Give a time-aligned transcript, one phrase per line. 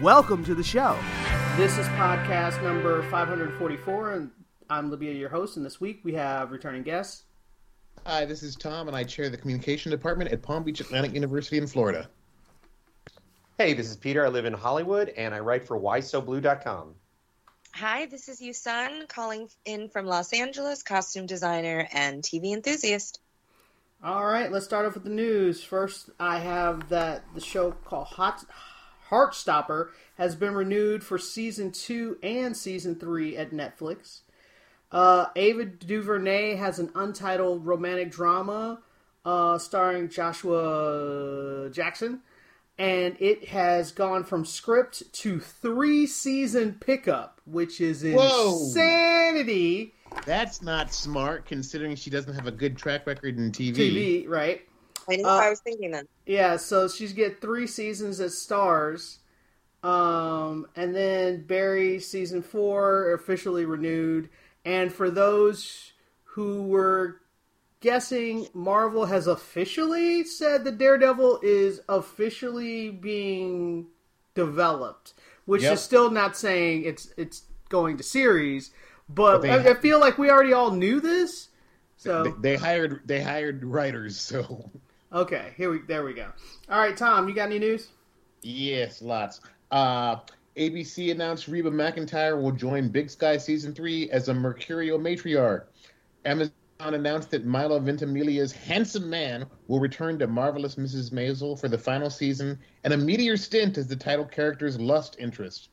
[0.00, 0.98] Welcome to the show.
[1.56, 4.30] This is podcast number 544, and
[4.70, 5.56] I'm Libya, your host.
[5.56, 7.24] And this week we have returning guests.
[8.06, 11.58] Hi, this is Tom, and I chair the communication department at Palm Beach Atlantic University
[11.58, 12.08] in Florida.
[13.58, 14.24] Hey, this is Peter.
[14.24, 16.94] I live in Hollywood and I write for whysoblue.com.
[17.74, 23.20] Hi, this is Yusun calling in from Los Angeles, costume designer and TV enthusiast.
[24.02, 25.62] All right, let's start off with the news.
[25.62, 28.44] First, I have that the show called Hot
[29.12, 34.20] Heartstopper has been renewed for season two and season three at Netflix.
[34.90, 38.80] Uh, Ava DuVernay has an untitled romantic drama
[39.24, 42.20] uh, starring Joshua Jackson,
[42.78, 48.58] and it has gone from script to three season pickup, which is Whoa.
[48.64, 49.94] insanity.
[50.26, 53.74] That's not smart, considering she doesn't have a good track record in TV.
[53.74, 54.62] TV, right?
[55.08, 56.06] I know Uh, I was thinking then.
[56.26, 59.18] Yeah, so she's get three seasons as stars,
[59.82, 64.28] um, and then Barry season four officially renewed.
[64.64, 65.92] And for those
[66.24, 67.20] who were
[67.80, 73.88] guessing, Marvel has officially said that Daredevil is officially being
[74.34, 75.14] developed,
[75.46, 75.72] which Yep.
[75.72, 78.70] is still not saying it's it's going to series.
[79.08, 81.48] But, But they I, I feel like we already all knew this.
[81.96, 84.70] So They, they hired they hired writers, so
[85.12, 86.26] okay, here we there we go.
[86.68, 87.88] All right, Tom, you got any news?
[88.42, 89.40] yes, lots.
[89.70, 90.16] Uh,
[90.56, 95.64] ABC announced Reba McEntire will join Big Sky season three as a Mercurial matriarch.
[96.24, 101.12] Amazon announced that Milo Ventimiglia's handsome man will return to Marvelous Mrs.
[101.12, 105.70] Maisel for the final season and a meteor stint as the title character's lust interest.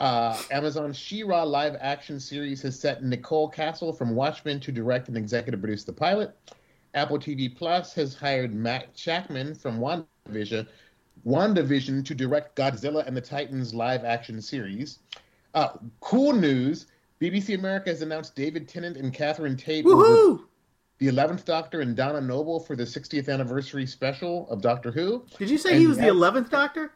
[0.00, 5.16] Uh, Amazon's She-Ra live action series has set Nicole Kassell from Watchmen to direct and
[5.16, 6.36] executive produce the pilot.
[6.94, 10.66] Apple TV Plus has hired Matt Shakman from WandaVision,
[11.26, 15.00] WandaVision to direct Godzilla and the Titans live action series.
[15.54, 16.86] Uh, cool news
[17.20, 20.44] BBC America has announced David Tennant and Catherine Tate Woohoo!
[20.98, 25.24] the 11th Doctor and Donna Noble for the 60th anniversary special of Doctor Who.
[25.38, 26.92] Did you say And he was the that- eleventh Doctor?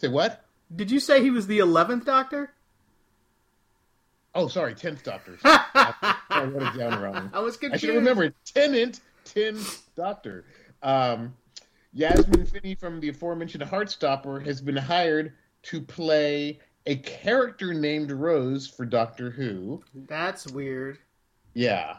[0.00, 0.44] Say what?
[0.76, 2.52] Did you say he was the eleventh Doctor?
[4.34, 5.38] Oh, sorry, 10th Doctor.
[5.44, 7.30] I wrote it down wrong.
[7.32, 7.84] I was confused.
[7.84, 9.58] I should remember Tennant, Tin
[9.96, 10.44] Doctor.
[10.82, 11.34] Um,
[11.92, 18.66] Yasmin Finney from the aforementioned Heartstopper has been hired to play a character named Rose
[18.66, 19.82] for Doctor Who.
[19.94, 20.98] That's weird.
[21.54, 21.98] Yeah.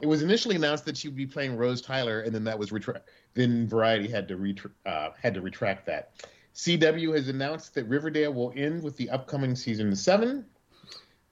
[0.00, 2.70] It was initially announced that she would be playing Rose Tyler, and then that was
[2.70, 3.02] retra-
[3.34, 6.12] then Variety had to retra- uh, had to retract that.
[6.54, 10.44] CW has announced that Riverdale will end with the upcoming season seven.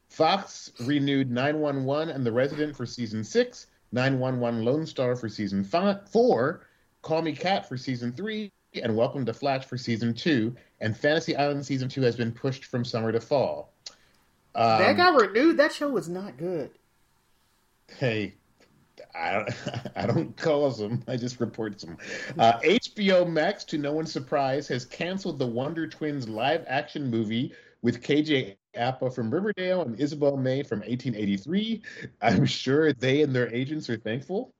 [0.08, 6.08] Fox renewed 911 and The Resident for season six, 911 Lone Star for season five,
[6.08, 6.66] four,
[7.02, 10.54] Call Me Kat for season three, and Welcome to Flatch for season two.
[10.80, 13.72] And Fantasy Island season two has been pushed from summer to fall.
[14.54, 15.56] Um, that got renewed.
[15.56, 16.70] That show was not good.
[17.98, 18.34] Hey,
[19.14, 19.54] I don't,
[19.96, 21.02] I don't cause them.
[21.08, 21.96] I just report them.
[22.38, 27.52] Uh, HBO Max, to no one's surprise, has canceled the Wonder Twins live action movie
[27.82, 31.82] with KJ Apa from Riverdale and Isabel May from 1883.
[32.22, 34.54] I'm sure they and their agents are thankful.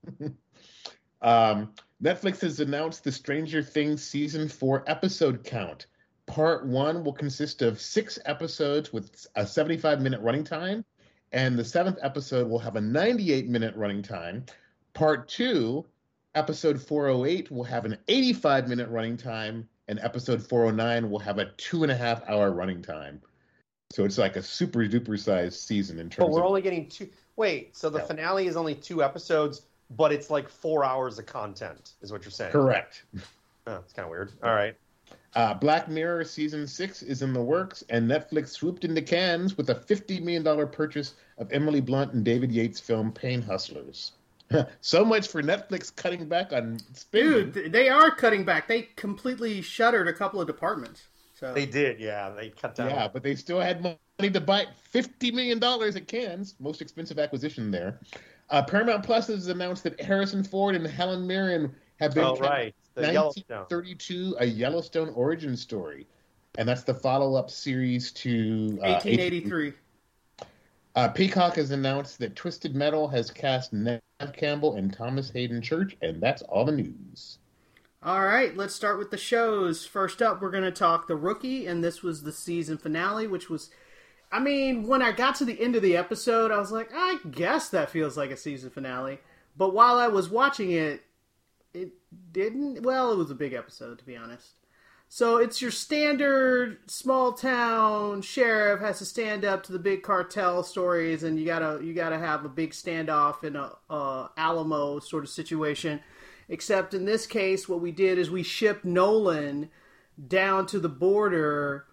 [1.23, 1.73] um,
[2.03, 5.87] Netflix has announced the Stranger Things season four episode count.
[6.27, 10.85] Part one will consist of six episodes with a 75 minute running time
[11.33, 14.45] and the seventh episode will have a 98 minute running time.
[14.95, 15.87] Part two,
[16.35, 21.47] episode 408, will have an 85 minute running time, and episode 409 will have a
[21.57, 23.21] two and a half hour running time.
[23.91, 26.27] So it's like a super duper sized season in terms.
[26.27, 26.47] But we're of.
[26.47, 27.09] only getting two.
[27.37, 28.05] Wait, so the Yeah.
[28.05, 32.31] finale is only two episodes, but it's like four hours of content, is what you're
[32.31, 32.53] saying?
[32.53, 33.05] Correct.
[33.67, 34.33] Oh, it's kind of weird.
[34.43, 34.77] All right.
[35.35, 39.71] Uh, Black Mirror season six is in the works, and Netflix swooped into Cannes with
[39.71, 44.13] a $50 million purchase of Emily Blunt and David Yates' film Pain Hustlers.
[44.81, 47.51] so much for Netflix cutting back on spending.
[47.51, 48.67] Dude, they are cutting back.
[48.69, 51.03] They completely shuttered a couple of departments.
[51.41, 52.29] So They did, yeah.
[52.29, 52.91] They cut down.
[52.91, 57.71] Yeah, but they still had money to buy $50 million at Cannes, most expensive acquisition
[57.71, 57.99] there.
[58.51, 62.75] Uh, Paramount Plus has announced that Harrison Ford and Helen Mirren have been Oh, right.
[62.95, 63.67] The Yellowstone.
[63.69, 66.07] 1932, a Yellowstone origin story.
[66.59, 69.73] And that's the follow up series to uh, 1883.
[70.97, 74.01] Uh, Peacock has announced that Twisted Metal has cast Neve
[74.35, 77.39] Campbell and Thomas Haden Church, and that's all the news.
[78.03, 79.85] All right, let's start with the shows.
[79.85, 83.51] First up, we're going to talk The Rookie, and this was the season finale, which
[83.51, 83.69] was.
[84.33, 87.19] I mean, when I got to the end of the episode, I was like, I
[87.31, 89.19] guess that feels like a season finale.
[89.55, 91.03] But while I was watching it,
[91.75, 91.93] it
[92.33, 92.83] didn't.
[92.85, 94.53] Well, it was a big episode, to be honest.
[95.13, 100.63] So it's your standard small town sheriff has to stand up to the big cartel
[100.63, 105.25] stories, and you gotta you gotta have a big standoff in a, a Alamo sort
[105.25, 106.01] of situation.
[106.51, 109.71] Except in this case, what we did is we shipped Nolan
[110.29, 111.87] down to the border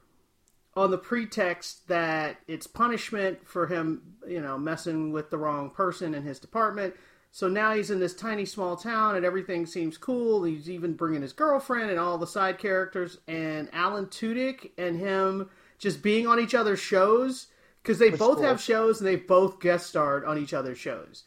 [0.75, 6.13] on the pretext that it's punishment for him, you know, messing with the wrong person
[6.15, 6.95] in his department.
[7.31, 10.43] So now he's in this tiny small town and everything seems cool.
[10.43, 15.49] He's even bringing his girlfriend and all the side characters and Alan Tudyk and him
[15.77, 17.47] just being on each other's shows
[17.83, 18.45] because they That's both cool.
[18.47, 21.25] have shows and they both guest starred on each other's shows.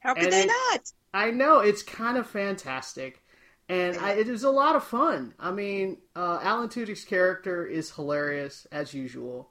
[0.00, 0.92] How could And they it- not?
[1.14, 3.22] I know it's kind of fantastic,
[3.68, 5.34] and I, it is a lot of fun.
[5.38, 9.50] I mean, uh, Alan Tudyk's character is hilarious as usual.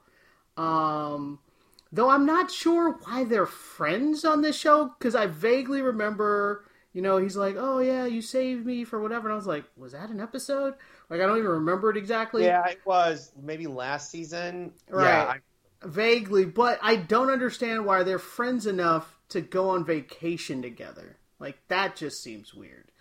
[0.58, 1.40] Um,
[1.92, 7.02] though I'm not sure why they're friends on this show because I vaguely remember, you
[7.02, 9.92] know, he's like, "Oh yeah, you saved me for whatever," and I was like, "Was
[9.94, 10.74] that an episode?"
[11.10, 12.44] Like I don't even remember it exactly.
[12.44, 14.74] Yeah, it was maybe last season.
[14.90, 15.06] Right.
[15.06, 15.40] Yeah, I,
[15.84, 21.18] Vaguely, but I don't understand why they're friends enough to go on vacation together.
[21.42, 22.92] Like that just seems weird.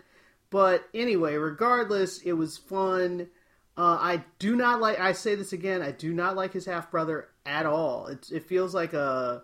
[0.49, 3.27] But anyway, regardless, it was fun.
[3.77, 4.99] Uh, I do not like.
[4.99, 5.81] I say this again.
[5.81, 8.07] I do not like his half brother at all.
[8.07, 9.43] It it feels like a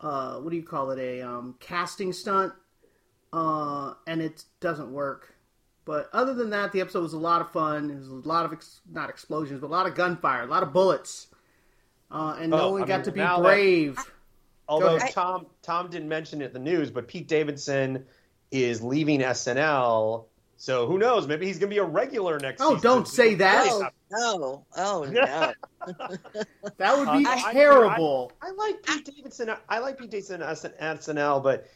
[0.00, 0.98] uh, what do you call it?
[0.98, 2.54] A um, casting stunt,
[3.32, 5.34] uh, and it doesn't work.
[5.84, 7.88] But other than that, the episode was a lot of fun.
[7.88, 10.62] There was a lot of ex- not explosions, but a lot of gunfire, a lot
[10.62, 11.28] of bullets,
[12.10, 13.98] uh, and Oh, Nolan I got mean, to be now that- brave.
[14.68, 14.98] although.
[14.98, 18.04] Tom Tom didn't mention it in the news, but Pete Davidson
[18.50, 20.24] is leaving SNL.
[20.60, 21.26] So who knows?
[21.28, 22.80] Maybe he's going to be a regular next Oh, season.
[22.82, 23.68] don't say that.
[23.70, 24.66] Oh no!
[24.76, 25.52] Oh no!
[26.78, 28.32] That would be Uh, I- terrible.
[28.42, 29.50] I like Pete Davidson.
[29.68, 30.56] I like Pete Davidson at
[31.00, 31.68] SNL, but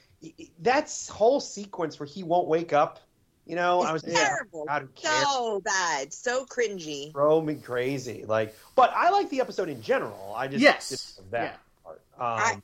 [0.60, 2.98] that's whole sequence where he won't wake up.
[3.46, 4.64] You know, I was It's just like, terrible.
[4.66, 5.22] God, who cares?
[5.28, 6.12] So bad.
[6.12, 7.12] So cringy.
[7.12, 8.24] Throw me crazy.
[8.26, 10.32] Like, but I like the episode in general.
[10.36, 11.20] I just Yes.
[11.30, 11.56] that Yeah.
[11.84, 12.02] part.
[12.18, 12.22] Um,
[12.56, 12.62] I-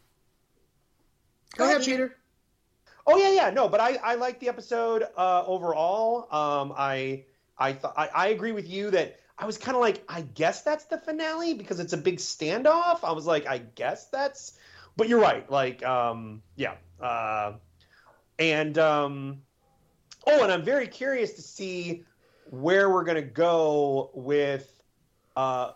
[1.56, 2.16] Go ahead, Peter.
[3.10, 6.28] Oh yeah, yeah, no, but I I like the episode uh, overall.
[6.30, 7.24] Um, I
[7.56, 10.62] I thought I, I agree with you that I was kind of like I guess
[10.62, 12.98] that's the finale because it's a big standoff.
[13.02, 14.58] I was like I guess that's,
[14.98, 15.50] but you're right.
[15.50, 17.54] Like um yeah, uh,
[18.38, 19.40] and um
[20.26, 22.04] oh, and I'm very curious to see
[22.50, 24.70] where we're gonna go with
[25.34, 25.72] uh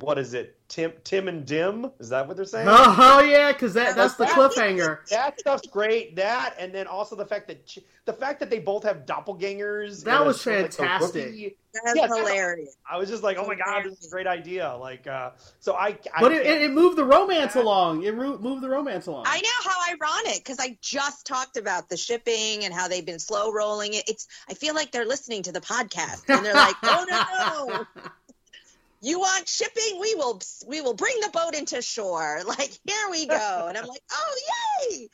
[0.00, 2.66] what is it Tim Tim and Dim is that what they're saying?
[2.68, 4.98] Oh yeah, because that that's the cliffhanger.
[5.08, 6.16] that stuff's great.
[6.16, 7.66] That and then also the fact that
[8.04, 10.04] the fact that they both have doppelgangers.
[10.04, 11.24] That in a was show like fantastic.
[11.26, 12.76] Rookie, That's Yes, I- hilarious.
[12.90, 14.76] I was just like, oh my god, this is a great idea.
[14.78, 15.30] Like, uh,
[15.60, 18.02] so I, I But it, it, it moved the romance along.
[18.04, 19.24] It ro- moved the romance along.
[19.26, 23.18] I know how ironic because I just talked about the shipping and how they've been
[23.20, 24.04] slow rolling it.
[24.06, 27.84] It's I feel like they're listening to the podcast and they're like, "Oh no, no,
[29.00, 30.00] you want shipping?
[30.00, 32.40] We will we will bring the boat into shore.
[32.46, 34.36] Like here we go." And I'm like, "Oh
[34.90, 35.08] yay!"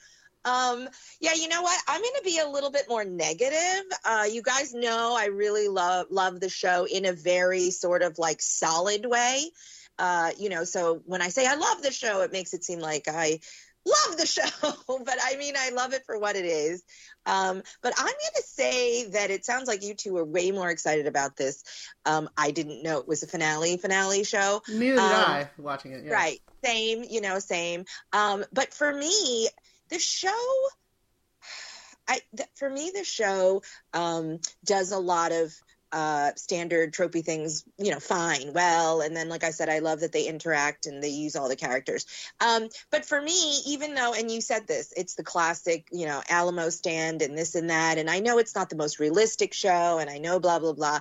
[0.44, 0.88] Um,
[1.20, 1.80] yeah, you know what?
[1.88, 3.84] I'm going to be a little bit more negative.
[4.04, 8.18] Uh, you guys know I really love love the show in a very sort of
[8.18, 9.50] like solid way.
[9.98, 12.80] Uh, you know, so when I say I love the show, it makes it seem
[12.80, 13.40] like I
[13.86, 14.42] love the show,
[15.04, 16.82] but I mean, I love it for what it is.
[17.26, 20.70] Um, but I'm going to say that it sounds like you two are way more
[20.70, 21.62] excited about this.
[22.04, 24.62] Um, I didn't know it was a finale finale show.
[24.68, 26.04] Neither did Um, I watching it.
[26.04, 26.12] Yeah.
[26.12, 26.40] Right.
[26.64, 27.84] Same, you know, same.
[28.12, 29.48] Um, but for me,
[29.90, 30.30] the show,
[32.08, 33.62] I th- for me, the show
[33.92, 35.54] um, does a lot of
[35.94, 40.00] uh, standard tropey things, you know, fine, well, and then, like I said, I love
[40.00, 42.04] that they interact and they use all the characters.
[42.40, 46.20] Um, but for me, even though, and you said this, it's the classic, you know,
[46.28, 49.98] Alamo stand and this and that, and I know it's not the most realistic show,
[50.00, 50.98] and I know blah blah blah,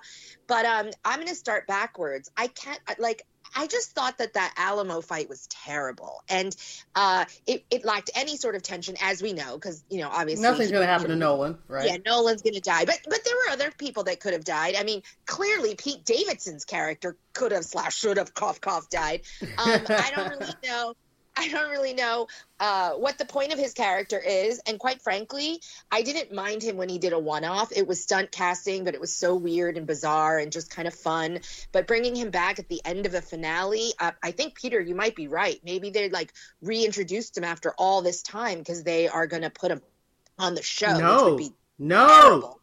[0.47, 2.29] but um, I'm going to start backwards.
[2.37, 3.23] I can't like.
[3.55, 6.55] I just thought that that Alamo fight was terrible, and
[6.95, 10.43] uh, it, it lacked any sort of tension, as we know, because you know obviously
[10.43, 11.87] Nothing's going to happen you to Nolan, right?
[11.87, 14.75] yeah, Nolan's going to die, but but there were other people that could have died.
[14.77, 19.21] I mean, clearly Pete Davidson's character could have slash should have cough cough died.
[19.41, 20.93] Um, I don't really know.
[21.37, 22.27] I don't really know
[22.59, 24.59] uh, what the point of his character is.
[24.67, 25.61] And quite frankly,
[25.91, 27.71] I didn't mind him when he did a one off.
[27.75, 30.93] It was stunt casting, but it was so weird and bizarre and just kind of
[30.93, 31.39] fun.
[31.71, 34.95] But bringing him back at the end of the finale, uh, I think, Peter, you
[34.95, 35.59] might be right.
[35.63, 39.71] Maybe they like reintroduced him after all this time because they are going to put
[39.71, 39.81] him
[40.37, 40.99] on the show.
[40.99, 42.07] No, would be no.
[42.07, 42.59] terrible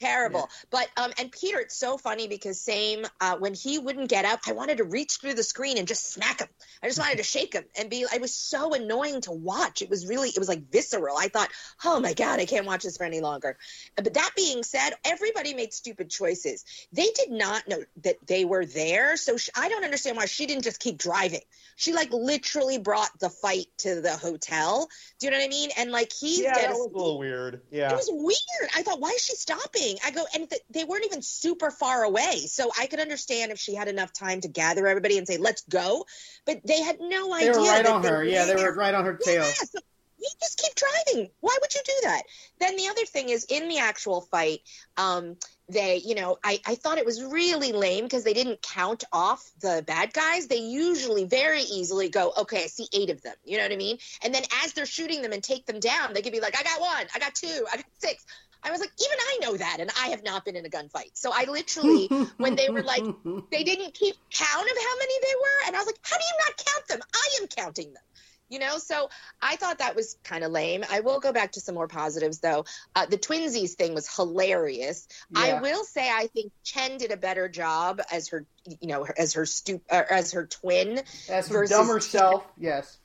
[0.00, 0.48] terrible.
[0.70, 4.40] But um and peter it's so funny because same uh when he wouldn't get up
[4.46, 6.48] i wanted to reach through the screen and just smack him.
[6.82, 9.82] I just wanted to shake him and be I was so annoying to watch.
[9.82, 11.16] It was really it was like visceral.
[11.16, 11.50] I thought
[11.84, 13.56] oh my god i can't watch this for any longer.
[13.96, 16.64] But that being said everybody made stupid choices.
[16.92, 20.46] They did not know that they were there so sh i don't understand why she
[20.46, 21.40] didn't just keep driving.
[21.76, 24.88] She like literally brought the fight to the hotel.
[25.18, 25.70] Do you know what i mean?
[25.76, 27.62] And like he's yeah, that was a little weird.
[27.70, 27.90] Yeah.
[27.90, 28.70] It was weird.
[28.74, 29.87] I thought, why is she stopping?
[30.04, 32.46] I go, and th- they weren't even super far away.
[32.46, 35.62] So I could understand if she had enough time to gather everybody and say, let's
[35.62, 36.04] go.
[36.46, 37.60] But they had no They idea.
[37.60, 38.24] were right on her.
[38.24, 39.44] Yeah, they were right on her tail.
[39.44, 39.78] Yeah, so
[40.20, 41.30] you just keep driving.
[41.40, 42.22] Why would you do that?
[42.60, 44.60] Then the other thing is in the actual fight,
[44.96, 45.36] um,
[45.70, 49.48] they, you know, I, I thought it was really lame because they didn't count off
[49.60, 50.46] the bad guys.
[50.46, 53.34] They usually very easily go, okay, I see eight of them.
[53.44, 53.98] You know what I mean?
[54.24, 56.62] And then as they're shooting them and take them down, they could be like, I
[56.62, 58.24] got one, I got two, I got six.
[58.62, 61.10] I was like, even I know that, and I have not been in a gunfight.
[61.14, 63.02] So I literally, when they were like,
[63.50, 66.24] they didn't keep count of how many they were, and I was like, how do
[66.24, 67.00] you not count them?
[67.14, 68.02] I am counting them.
[68.50, 69.10] You know, so
[69.42, 70.82] I thought that was kind of lame.
[70.90, 72.64] I will go back to some more positives though.
[72.96, 75.06] Uh, the twinsies thing was hilarious.
[75.30, 75.40] Yeah.
[75.40, 78.46] I will say I think Chen did a better job as her,
[78.80, 81.02] you know, as her stu- uh, as her twin.
[81.28, 82.42] as her dumber self.
[82.56, 82.96] Yes.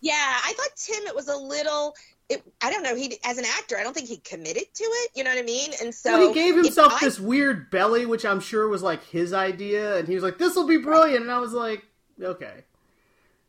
[0.00, 1.06] Yeah, I thought Tim.
[1.08, 1.94] It was a little.
[2.28, 2.96] It, I don't know.
[2.96, 5.10] He as an actor, I don't think he committed to it.
[5.14, 5.70] You know what I mean?
[5.80, 9.04] And so well, he gave himself I- this weird belly, which I'm sure was like
[9.04, 11.84] his idea, and he was like, "This will be brilliant," and I was like,
[12.20, 12.64] "Okay."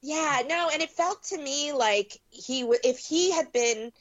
[0.01, 3.91] Yeah, no, and it felt to me like he if he had been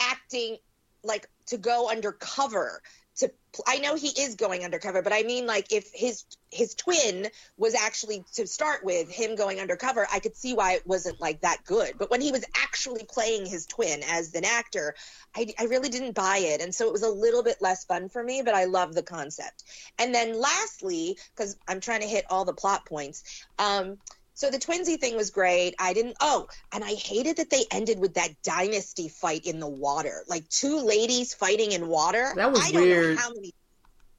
[0.00, 0.56] acting
[1.04, 2.82] like to go undercover
[3.18, 3.30] to
[3.66, 7.74] I know he is going undercover, but I mean like if his his twin was
[7.74, 11.64] actually to start with him going undercover, I could see why it wasn't like that
[11.64, 11.94] good.
[11.98, 14.94] But when he was actually playing his twin as an actor,
[15.36, 18.08] I, I really didn't buy it, and so it was a little bit less fun
[18.08, 18.42] for me.
[18.44, 19.64] But I love the concept.
[19.98, 23.98] And then lastly, because I'm trying to hit all the plot points, um,
[24.38, 25.74] so the twinsy thing was great.
[25.80, 26.16] I didn't.
[26.20, 30.48] Oh, and I hated that they ended with that dynasty fight in the water, like
[30.48, 32.34] two ladies fighting in water.
[32.36, 33.16] That was I don't weird.
[33.16, 33.52] Know how many.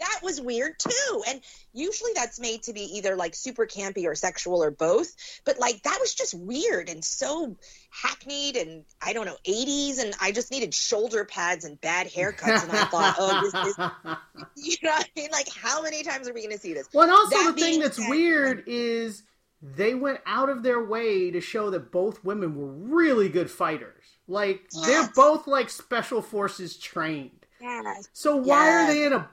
[0.01, 1.23] That was weird too.
[1.29, 1.39] And
[1.71, 5.13] usually that's made to be either like super campy or sexual or both.
[5.45, 7.55] But like that was just weird and so
[7.89, 10.03] hackneyed and I don't know 80s.
[10.03, 12.63] And I just needed shoulder pads and bad haircuts.
[12.63, 13.77] And I thought, oh, this is
[14.57, 15.29] you know what I mean?
[15.31, 16.89] Like how many times are we going to see this?
[16.93, 19.23] Well, and also That the thing that's weird is
[19.61, 24.03] they went out of their way to show that both women were really good fighters.
[24.27, 27.45] Like they're both like special forces trained.
[27.59, 28.07] Yes.
[28.13, 29.29] So why are they in a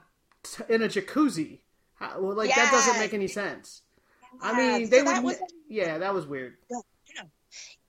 [0.69, 1.59] in a jacuzzi?
[1.95, 3.81] How, well, like that doesn't make any sense.
[4.41, 5.37] I mean, they So that would.
[5.39, 6.57] was- yeah, that was weird.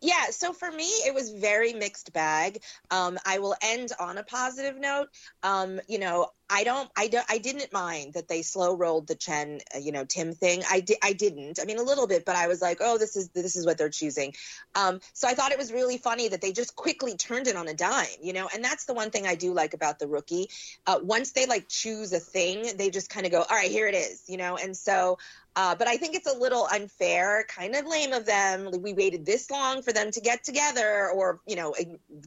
[0.01, 2.63] Yeah, so for me, it was very mixed bag.
[2.91, 5.09] Um, I will end on a positive note.
[5.43, 9.17] Um, you know, I don't, I don't, I didn't mind that they slow rolled the
[9.17, 10.63] Chen, uh, you know, Tim thing.
[10.71, 11.59] I did, I didn't.
[11.61, 13.77] I mean, a little bit, but I was like, oh, this is this is what
[13.77, 14.35] they're choosing.
[14.75, 17.69] Um, so I thought it was really funny that they just quickly turned it on
[17.69, 18.49] a dime, you know.
[18.55, 20.49] And that's the one thing I do like about the rookie.
[20.87, 23.89] Uh, once they like choose a thing, they just kind of go, all right, here
[23.89, 24.57] it is, you know.
[24.57, 25.19] And so
[25.59, 28.71] uh, but I think it's a little unfair, kind of lame of them.
[28.81, 31.75] We waited this long for them to get together, or you know,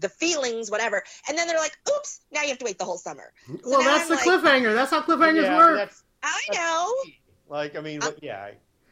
[0.02, 1.02] the feelings, whatever.
[1.30, 3.84] And then they're like, "Oops, now you have to wait the whole summer." So well,
[3.84, 4.74] that's I'm the like, cliffhanger.
[4.74, 5.78] That's how cliffhangers yeah, work.
[5.78, 6.94] That's, I know,
[7.48, 8.52] like, I mean, what, yeah.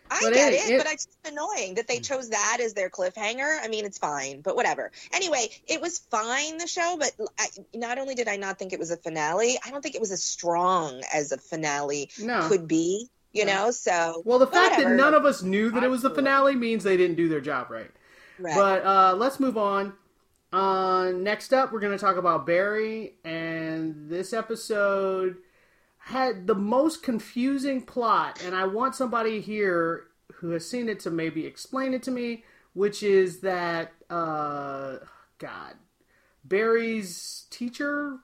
[0.10, 2.74] I But get it- it, it- but it's just annoying that they chose that as
[2.74, 3.60] their cliffhanger.
[3.62, 4.92] I mean, it's fine, but whatever.
[5.12, 8.80] Anyway, it was fine the show, but I, not only did I not think it
[8.80, 12.48] was a finale, I don't think it was as strong as a finale no.
[12.48, 13.10] could be.
[13.32, 13.54] You No.
[13.66, 14.90] know, so well, the fact whatever.
[14.90, 17.42] that none of us knew that it was the finale means they didn't do their
[17.42, 17.92] job right.
[18.40, 18.56] right.
[18.56, 19.94] But uh, let's move on.
[20.52, 25.38] Uh, next up, we're going to talk about Barry, and this episode
[26.00, 30.06] had the most confusing plot, and I want somebody here
[30.38, 34.98] who has seen it to maybe explain it to me, which is that, uh,
[35.38, 35.74] God,
[36.44, 38.18] Barry's teacher,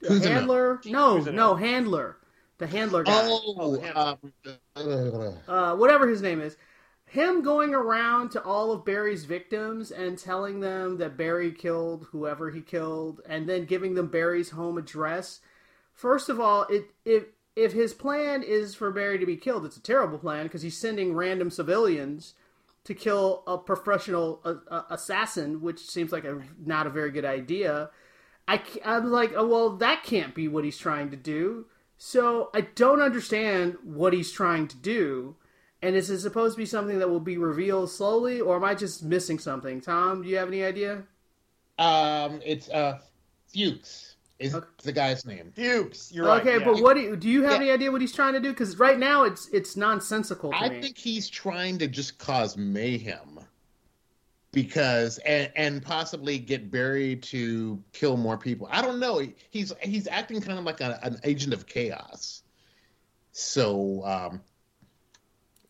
[0.00, 2.18] Who's handler, no, no, handler,
[2.58, 4.32] the handler guy Oh, um,
[4.76, 6.56] uh, uh, whatever his name is,
[7.06, 12.50] him going around to all of Barry's victims and telling them that Barry killed whoever
[12.50, 15.40] he killed, and then giving them Barry's home address.
[15.92, 17.24] First of all, it if
[17.56, 20.76] if his plan is for Barry to be killed, it's a terrible plan because he's
[20.76, 22.34] sending random civilians
[22.84, 27.24] to kill a professional uh, uh, assassin, which seems like a not a very good
[27.24, 27.90] idea.
[28.46, 31.66] I, I'm like, oh well, that can't be what he's trying to do.
[31.96, 35.36] So I don't understand what he's trying to do.
[35.82, 38.74] And is it supposed to be something that will be revealed slowly, or am I
[38.74, 39.80] just missing something?
[39.82, 41.02] Tom, do you have any idea?
[41.78, 42.98] Um, it's uh,
[43.52, 44.66] Fuchs is Okay.
[44.82, 45.52] the guy's name.
[45.54, 46.40] Fuchs, you're right.
[46.40, 46.64] okay, yeah.
[46.64, 47.56] but what do you, do you have Yeah.
[47.58, 48.50] any idea what he's trying to do?
[48.50, 50.80] Because right now it's it's nonsensical to I me.
[50.80, 53.33] think he's trying to just cause mayhem
[54.54, 58.68] because and and possibly get Barry to kill more people.
[58.70, 59.22] I don't know.
[59.50, 62.42] He's he's acting kind of like a, an agent of chaos.
[63.32, 64.42] So um,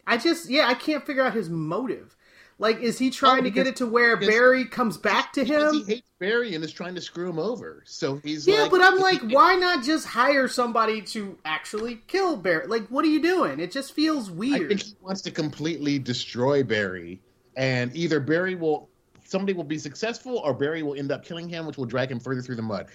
[0.07, 2.17] I just yeah, I can't figure out his motive.
[2.59, 5.73] Like, is he trying Oh, to get it to where Barry comes back to him?
[5.73, 7.83] he hates Barry and is trying to screw him over.
[7.87, 12.37] So he's Yeah, like, but I'm like, why not just hire somebody to actually kill
[12.37, 12.67] Barry?
[12.67, 13.59] Like, what are you doing?
[13.61, 14.53] It just feels weird.
[14.53, 17.24] I think he wants to completely destroy Barry,
[17.57, 18.89] and either Barry will
[19.25, 22.21] somebody will be successful, or Barry will end up killing him, which will drag him
[22.21, 22.87] further through the mud.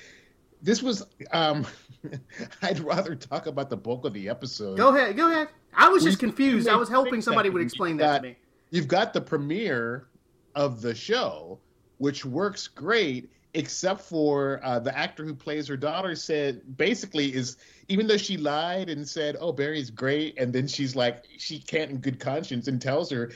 [0.62, 1.06] This was.
[1.32, 1.66] um
[2.62, 4.78] I'd rather talk about the bulk of the episode.
[4.78, 5.50] Go ahead, go ahead.
[5.74, 6.68] I was We- just confused.
[6.68, 8.36] I was hoping somebody would explain that to me.
[8.72, 10.08] You've got the premiere
[10.56, 11.60] of the show,
[11.98, 17.58] which works great, except for uh, the actor who plays her daughter said basically is
[17.88, 21.90] even though she lied and said, "Oh, Barry's great," and then she's like she can't
[21.92, 23.32] in good conscience and tells her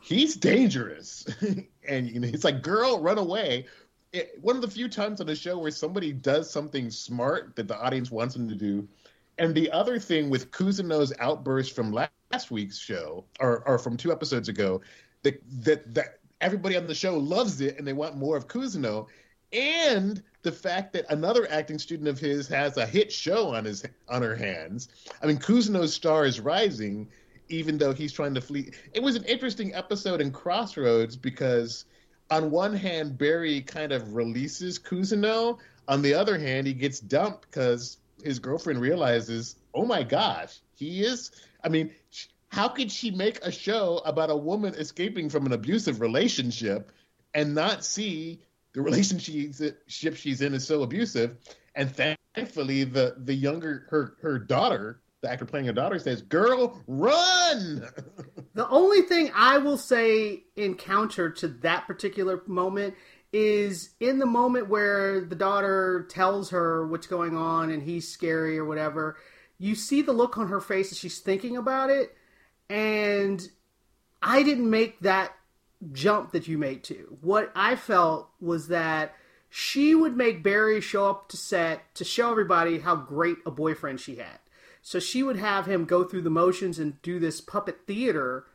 [0.00, 1.26] he's dangerous,
[1.88, 3.66] and you know it's like, "Girl, run away."
[4.12, 7.68] It, one of the few times on the show where somebody does something smart that
[7.68, 8.88] the audience wants them to do.
[9.38, 14.10] And the other thing with Cousineau's outburst from last week's show, or, or from two
[14.10, 14.80] episodes ago,
[15.22, 19.06] that, that that everybody on the show loves it and they want more of Cousineau,
[19.52, 23.84] and the fact that another acting student of his has a hit show on his
[24.08, 24.88] on her hands.
[25.22, 27.08] I mean, Cousineau's star is rising,
[27.50, 28.72] even though he's trying to flee.
[28.94, 31.84] It was an interesting episode in Crossroads because,
[32.30, 35.58] on one hand, Barry kind of releases Cousineau.
[35.88, 41.02] On the other hand, he gets dumped because his girlfriend realizes, oh my gosh, he
[41.02, 41.30] is.
[41.64, 41.92] I mean,
[42.48, 46.92] how could she make a show about a woman escaping from an abusive relationship
[47.34, 48.40] and not see
[48.72, 51.36] the relationship she's in is so abusive?
[51.74, 56.82] And thankfully, the the younger her her daughter, the actor playing her daughter, says, "Girl,
[56.86, 57.86] run!"
[58.52, 62.94] The only thing I will say in counter to that particular moment
[63.32, 68.58] is in the moment where the daughter tells her what's going on and he's scary
[68.58, 69.16] or whatever,
[69.58, 72.16] you see the look on her face as she's thinking about it.
[72.68, 73.40] And
[74.20, 75.32] I didn't make that
[75.92, 77.16] jump that you made to.
[77.20, 79.14] What I felt was that
[79.48, 84.00] she would make Barry show up to set to show everybody how great a boyfriend
[84.00, 84.38] she had.
[84.82, 88.46] So she would have him go through the motions and do this puppet theater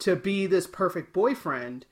[0.00, 1.86] to be this perfect boyfriend.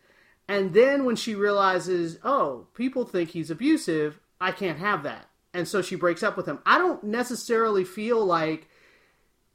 [0.49, 5.29] And then when she realizes, oh, people think he's abusive, I can't have that.
[5.55, 6.59] And so she breaks up with him.
[6.67, 8.69] I don't necessarily feel like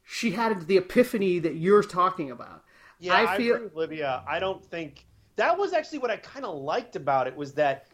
[0.04, 2.64] she had the epiphany that you're talking about.
[3.00, 4.24] Yeah, I I, feel- agree with Olivia.
[4.28, 5.06] I don't think
[5.36, 7.88] that was actually what I kind of liked about it was that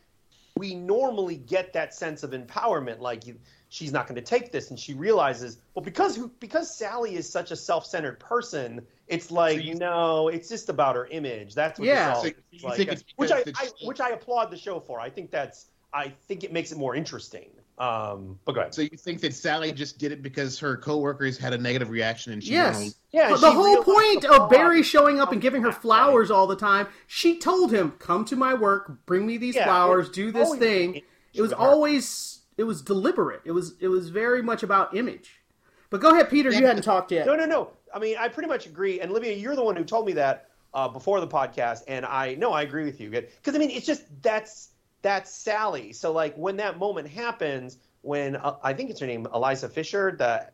[0.58, 4.72] we normally get that sense of empowerment, like you, she's not going to take this,
[4.72, 9.64] and she realizes, well, because who, because Sally is such a self-centered person, it's like
[9.64, 11.54] you- no, it's just about her image.
[11.56, 12.10] That's what Yeah.
[12.10, 12.78] this all So you like.
[12.78, 15.00] think it's which I, I which I applaud the show for.
[15.00, 17.50] I think that's I think it makes it more interesting.
[17.80, 18.74] Um, but go ahead.
[18.76, 22.34] so you think that Sally just did it because her coworkers had a negative reaction
[22.34, 22.76] and she Yes.
[22.76, 25.82] wanted- yeah, But the whole point the of Barry showing up and giving her Right.
[25.82, 29.64] flowers all the time, she told him, "Come to my work, bring me these Yeah,
[29.66, 30.96] flowers, do this thing."
[31.34, 31.66] It was with her.
[31.66, 33.42] always it was deliberate.
[33.46, 35.42] It was it was very much about image.
[35.90, 36.52] But go ahead, Peter.
[36.52, 37.26] You hadn't talked yet.
[37.26, 37.72] No, no, no.
[37.94, 39.00] I mean, I pretty much agree.
[39.00, 42.36] And Olivia, you're the one who told me that uh, before the podcast, and I
[42.36, 43.10] no, I agree with you.
[43.10, 45.94] Because I mean, it's just that's that's Sally.
[45.94, 50.14] So like when that moment happens, when uh, I think it's her name, Eliza Fisher,
[50.18, 50.50] the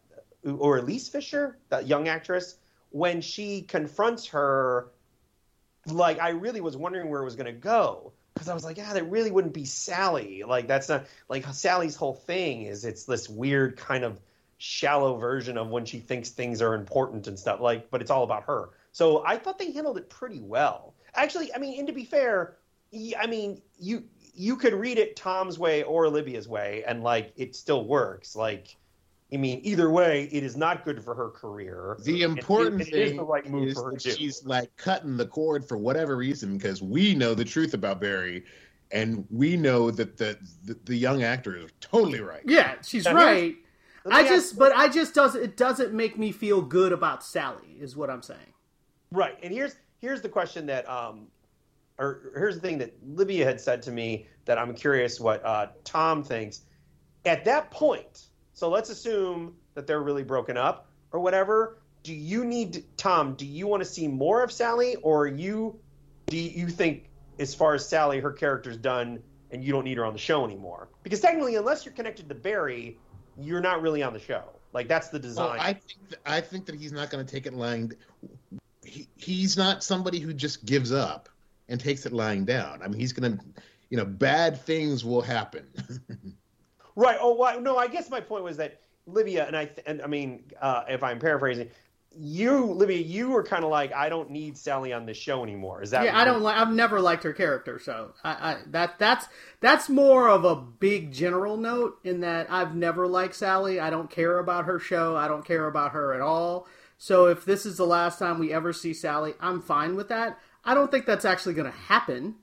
[0.53, 2.57] or Elsie Fisher, that young actress,
[2.91, 4.91] when she confronts her,
[5.87, 8.13] like I really was wondering where it was going to go.
[8.35, 10.43] Because I was like, yeah, that really wouldn't be Sally.
[10.45, 14.19] Like that's not like Sally's whole thing is it's this weird kind of
[14.57, 18.23] shallow version of when she thinks things are important and stuff like but it's all
[18.23, 18.69] about her.
[18.91, 20.93] So i thought they handled it pretty well.
[21.13, 22.55] Actually i mean and to be fair
[23.17, 27.55] I mean you you could read it tom's way or olivia's way and like it
[27.55, 28.35] still works.
[28.35, 28.75] Like
[29.33, 32.81] i mean either way it is not good for her career The And it- important
[32.81, 35.67] it is thing the right move is for her that she's like cutting the cord
[35.67, 38.45] for whatever reason because we know the truth about Barry,
[38.91, 42.43] and we know that the the, the young actor is totally right.
[42.45, 43.55] Yeah, she's Now, right.
[44.11, 45.41] I just, but I just doesn't.
[45.41, 47.77] It doesn't make me feel good about Sally.
[47.79, 48.53] Is what I'm saying.
[49.11, 51.27] Right, and here's here's the question that um,
[51.97, 55.67] or here's the thing that Livia had said to me that I'm curious what uh,
[55.83, 56.61] Tom thinks.
[57.25, 61.77] At that point, so let's assume that they're really broken up or whatever.
[62.03, 63.35] Do you need Tom?
[63.35, 65.77] Do you want to see more of Sally, or you
[66.27, 70.05] do you think as far as Sally, her character's done, and you don't need her
[70.05, 70.87] on the show anymore?
[71.03, 72.97] Because technically, unless you're connected to Barry,
[73.37, 74.43] you're not really on the show.
[74.71, 75.57] Like that's the design.
[75.57, 77.91] Well, I think that, I think that he's not going to take it lying.
[78.85, 81.27] He, he's not somebody who just gives up
[81.67, 82.81] and takes it lying down.
[82.81, 83.45] I mean, he's going to,
[83.89, 85.67] you know, bad things will happen.
[86.95, 87.17] Right.
[87.19, 87.77] Oh, well, no.
[87.77, 91.19] I guess my point was that Livia and I, and I mean, uh, if I'm
[91.19, 91.69] paraphrasing,
[92.17, 95.83] you, Livia, you were kind of like, I don't need Sally on this show anymore.
[95.83, 96.05] Is that?
[96.05, 96.57] yeah, I don't like.
[96.57, 99.27] I've never liked her character, so I, I that that's
[99.59, 103.79] that's more of a big general note in that I've never liked Sally.
[103.79, 105.17] I don't care about her show.
[105.17, 106.67] I don't care about her at all.
[106.97, 110.39] So if this is the last time we ever see Sally, I'm fine with that.
[110.63, 112.35] I don't think that's actually going to happen,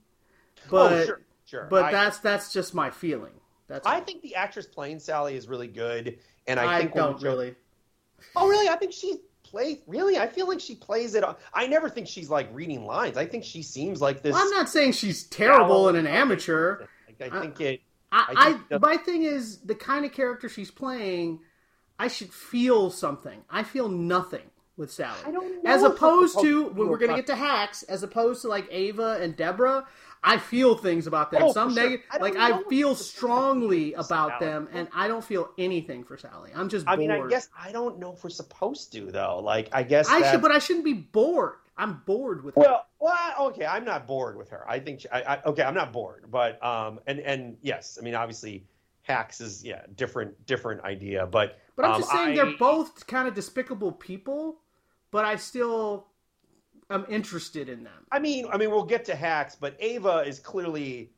[0.69, 1.67] but oh, sure, sure.
[1.69, 3.33] but I, that's that's just my feeling.
[3.73, 7.19] That's I think the actress playing Sally is really good, and I, I think don't
[7.23, 7.55] really.
[8.35, 8.69] Oh, really?
[8.69, 9.79] I think she plays.
[9.87, 11.23] Really, I feel like she plays it.
[11.55, 13.17] I never think she's like reading lines.
[13.17, 14.33] I think she seems like this.
[14.33, 16.85] Well, I'm not saying she's terrible and an amateur.
[17.19, 17.81] Like, I think it.
[18.11, 21.39] I, I think I my thing is the kind of character she's playing.
[21.97, 23.41] I should feel something.
[23.49, 25.17] I feel nothing with Sally.
[25.25, 28.67] I don't as opposed to when we're gonna get to hacks, as opposed to like
[28.69, 29.87] Ava and Deborah.
[30.25, 31.43] I feel things about them.
[31.43, 31.83] Oh, Some sure.
[31.83, 35.49] negative, I like I feel it's supposed to strongly about them, and I don't feel
[35.57, 36.51] anything for Sally.
[36.55, 36.99] I'm just I bored.
[36.99, 39.39] mean, I guess I don't know if we're supposed to though.
[39.43, 41.55] Like, I guess I that's- should, but I shouldn't be bored.
[41.75, 42.53] I'm bored with.
[42.55, 42.61] her.
[42.61, 44.63] Well, well, okay, I'm not bored with her.
[44.69, 48.03] I think she, I, I, okay, I'm not bored, but um, and and yes, I
[48.03, 48.63] mean, obviously,
[49.01, 53.05] hacks is yeah, different different idea, but But I'm um, just saying I- they're both
[53.07, 54.57] kind of despicable people,
[55.11, 56.05] but I still
[56.89, 58.05] am interested in them.
[58.11, 61.11] I mean, I mean, we'll get to hacks, but Ava is clearly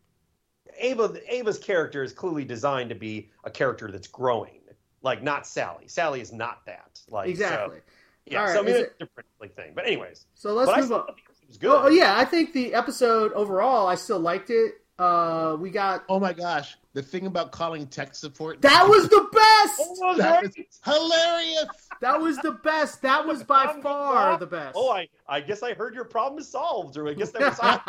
[0.79, 1.13] Ava.
[1.33, 4.61] Ava's character is clearly designed to be a character that's growing,
[5.01, 5.87] like not Sally.
[5.87, 6.99] Sally is not that.
[7.09, 7.77] Like so- Exactly.
[8.25, 9.71] yeah, All so I mean, is it's a different like, thing.
[9.75, 11.05] But anyways, So let's but I move on.
[11.09, 11.71] it was good.
[11.71, 14.75] Oh yeah, I think the episode overall, I still liked it.
[14.97, 19.27] Uh, we got oh my gosh, the thing about calling tech support that was the
[19.31, 19.81] best.
[20.01, 21.65] Oh, that was hilarious.
[22.01, 23.01] That was the best.
[23.03, 24.73] That was by far the best.
[24.75, 27.57] Oh, I, I guess I heard your problem is solved, or I guess that was
[27.57, 27.81] solved.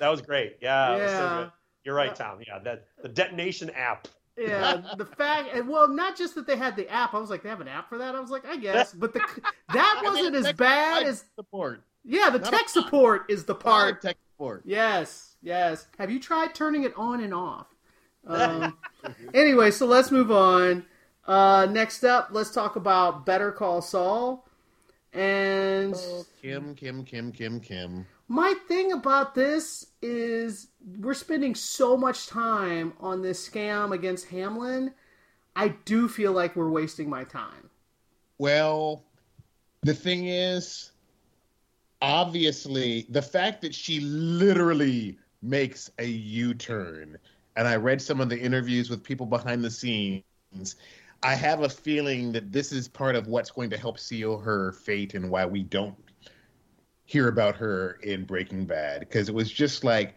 [0.00, 0.56] that was great.
[0.60, 1.52] Yeah, it was so good.
[1.84, 2.38] You're right, Tom.
[2.46, 4.08] Yeah, that the detonation app.
[4.36, 7.14] yeah, the fact, and well, not just that they had the app.
[7.14, 8.14] I was like, they have an app for that.
[8.14, 9.20] I was like, I guess, but the
[9.72, 11.82] that wasn't as bad as support.
[12.04, 12.30] yeah.
[12.30, 14.02] The Not tech support is the Part part.
[14.02, 14.62] tech support.
[14.64, 15.86] Yes, yes.
[15.98, 17.68] Have you tried turning it on and off?
[18.26, 18.76] Um,
[19.34, 20.84] anyway, so let's move on.
[21.26, 24.46] Uh, next up, let's talk about Better Call Saul.
[25.12, 25.94] And
[26.42, 28.06] Kim, Kim, Kim, Kim, Kim.
[28.28, 34.92] my thing about this is we're spending so much time on this scam against Hamlin.
[35.54, 37.70] I do feel like we're wasting my time.
[38.38, 39.04] Well,
[39.82, 40.92] the thing is,
[42.02, 47.18] obviously, the fact that she literally makes a U turn,
[47.56, 50.76] and I read some of the interviews with people behind the scenes.
[51.22, 54.72] I have a feeling that this is part of what's going to help seal her
[54.72, 55.96] fate and why we don't
[57.04, 59.00] hear about her in Breaking Bad.
[59.00, 60.14] Because it was just like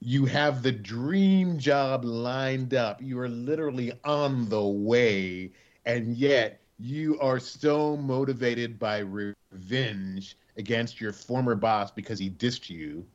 [0.00, 5.52] you have the dream job lined up, you are literally on the way,
[5.84, 12.68] and yet you are so motivated by revenge against your former boss because he dissed
[12.68, 13.06] you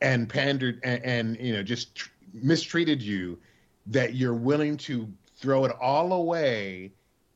[0.00, 3.38] and pandered and, and you know just tr- mistreated you
[3.86, 6.92] that you're willing to throw it all away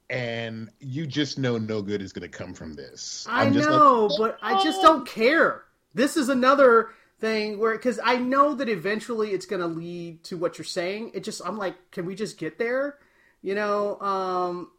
[0.09, 3.69] and you just know no good is going to come from this I I'm just
[3.69, 5.65] like, know, but I just don't care.
[5.95, 10.37] This is another thing where because I know that eventually it's going to lead to
[10.37, 11.13] what you're saying.
[11.15, 12.99] It just I'm like, can we just get there?
[13.43, 14.71] You know, um,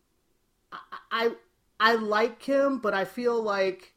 [0.72, 0.78] I,
[1.12, 1.32] I
[1.80, 3.94] I like him, but I feel like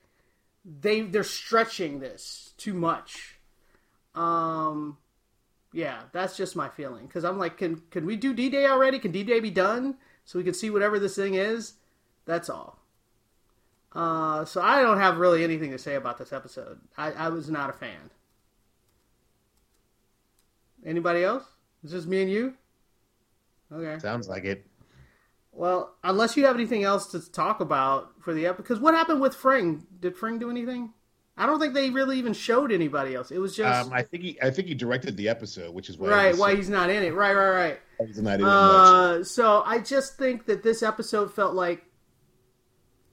[0.65, 3.34] they they're stretching this too much.
[4.15, 4.99] Um,
[5.73, 8.99] yeah, that's just my feeling because I'm like, can can we do D Day already?
[8.99, 11.75] Can D Day be done so we can see whatever this thing is?
[12.25, 12.79] That's all.
[13.93, 16.81] Uh, so I don't have really anything to say about this episode.
[16.97, 18.11] I, I was not a fan.
[20.87, 21.45] Anybody else?
[21.85, 22.55] Is this me and you?
[23.73, 23.99] Okay.
[23.99, 24.67] sounds like it
[25.53, 29.21] Well, unless you have anything else to talk about for the episode, because what happened
[29.21, 29.87] with Fring?
[30.01, 30.94] Did Fring do anything?
[31.37, 33.31] I don't think they really even showed anybody else.
[33.33, 35.99] It was just um, I think he I think he directed the episode which is
[35.99, 37.15] why right why he's not in it.
[37.15, 37.81] Right, right, right.
[38.07, 38.51] he's not in it much.
[38.51, 41.85] Uh, so I just think that this episode felt like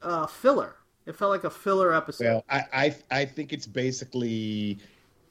[0.02, 0.76] uh, filler.
[1.06, 2.26] It felt like a filler episode.
[2.26, 4.78] Well, I, I I think it's basically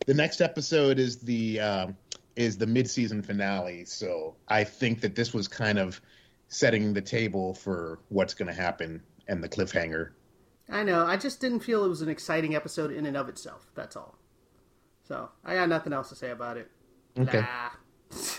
[0.07, 1.97] the next episode is the um,
[2.35, 3.85] is the mid season finale.
[3.85, 6.01] So I think that this was kind of
[6.49, 10.11] setting the table for what's going to happen and the cliffhanger.
[10.71, 11.05] I know.
[11.05, 13.67] I just didn't feel it was an exciting episode in and of itself.
[13.75, 14.17] That's all.
[15.07, 16.71] So I got nothing else to say about it.
[17.19, 17.41] Okay.
[17.41, 17.71] Nah.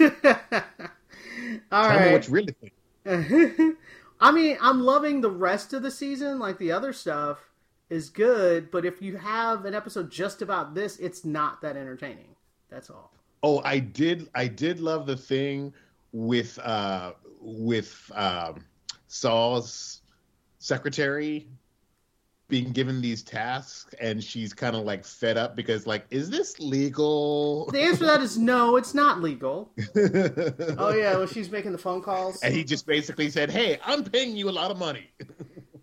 [1.72, 2.12] all Tell me right.
[2.13, 2.74] what you really think.
[4.22, 6.39] I mean, I'm loving the rest of the season.
[6.39, 7.39] Like the other stuff
[7.89, 12.36] is good, but if you have an episode just about this, it's not that entertaining.
[12.70, 13.12] That's all.
[13.44, 14.30] Oh, I did.
[14.36, 15.74] I did love the thing
[16.13, 18.63] with uh with um,
[19.08, 20.02] Saul's
[20.60, 21.48] secretary
[22.52, 26.60] being given these tasks, and she's kind of like fed up because, like, is this
[26.60, 27.66] legal?
[27.72, 29.72] The answer to that is no, it's not legal.
[30.78, 32.42] Oh yeah, well she's making the phone calls.
[32.44, 35.10] And he just basically said, "Hey, I'm paying you a lot of money."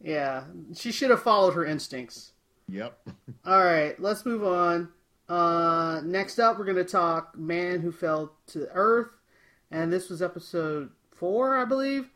[0.00, 2.32] Yeah, she should have followed her instincts.
[2.68, 2.98] yep.
[3.44, 4.88] All right, let's move on.
[5.28, 9.10] Uh, next up, we're going to talk Man Who Fell to Earth,
[9.70, 12.08] and this was episode four, I believe.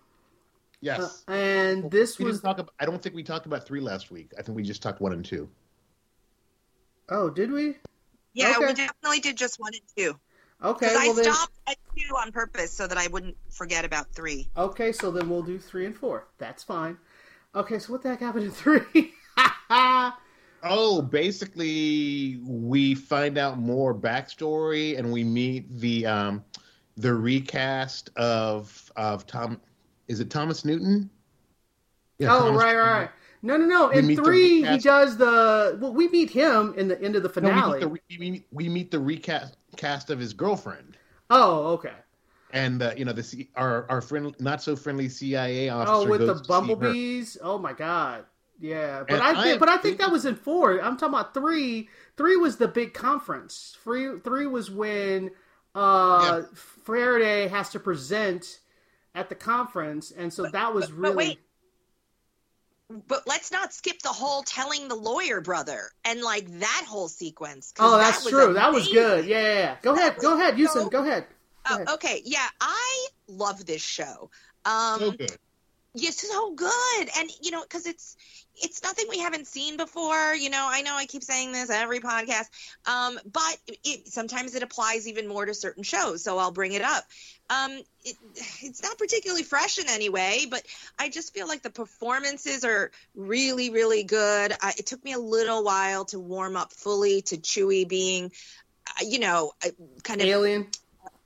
[0.83, 1.25] Yes.
[1.29, 2.75] Uh, and this we was talk about.
[2.79, 4.33] I don't think we talked about three last week.
[4.39, 5.49] I think we just talked one and two.
[7.09, 7.77] oh, did we?
[8.35, 8.67] Yeah, Okay.
[8.67, 10.19] we definitely did just one and two.
[10.65, 11.33] Okay, well I then.
[11.33, 14.49] stopped at two on purpose so that I wouldn't forget about three.
[14.57, 16.29] Okay, so then we'll do three and four.
[16.39, 16.99] That's fine.
[17.55, 19.13] Okay, so what the heck happened in three?
[20.65, 26.45] Oh, basically, we find out more backstory, and we meet the um,
[26.97, 29.61] the recast of of Tom.
[30.09, 31.11] Is it Thomas Newton?
[32.19, 33.11] Yeah, oh, Thomas right, right.
[33.43, 33.89] No, no, no.
[33.91, 35.77] We In three, he does the.
[35.81, 37.63] Well, we meet him in the end of the No, we finale.
[37.63, 40.97] meet the, we, meet, we meet the recast cast of his girlfriend,
[41.31, 41.95] Oh, okay.
[42.51, 46.09] and uh, you know the C- our our friend not so friendly CIA Oh, officer.
[46.09, 47.37] with the bumblebees.
[47.43, 48.25] Oh my god.
[48.59, 50.81] Yeah, but And I, I think, am but I think that was in four.
[50.81, 51.89] I'm talking about three.
[52.17, 53.77] Three was the big conference.
[53.83, 55.31] Three, three was when
[55.75, 58.61] uh, Faraday has to present
[59.15, 61.17] at the conference, and so that was but really.
[61.17, 61.41] wait.
[63.09, 67.73] But let's not skip the whole telling the lawyer brother and like that whole sequence.
[67.79, 68.53] Oh, that's that was true.
[68.55, 69.25] That was good.
[69.25, 69.77] Yeah, yeah, yeah.
[69.81, 70.17] Go ahead.
[70.19, 70.83] Go was ahead, Houston.
[70.83, 71.27] so- Go ahead.
[71.67, 71.89] Go Oh, ahead.
[71.91, 74.31] okay, yeah, I love this show.
[74.67, 75.37] Um, So good.
[75.95, 78.17] Yeah, so good, and you know, because it's
[78.57, 80.35] it's nothing we haven't seen before.
[80.35, 82.47] You know, I know I keep saying this every podcast,
[82.87, 86.25] um, but it, sometimes it applies even more to certain shows.
[86.25, 87.05] So I'll bring it up.
[87.51, 87.73] Um,
[88.05, 88.17] it,
[88.63, 90.63] it's not particularly fresh in any way, but
[90.99, 94.55] I just feel like the performances are really, really good.
[94.79, 98.33] It took me a little while to warm up fully to Chewie being,
[98.89, 99.69] uh, you know, uh,
[100.03, 100.69] kind of Alien.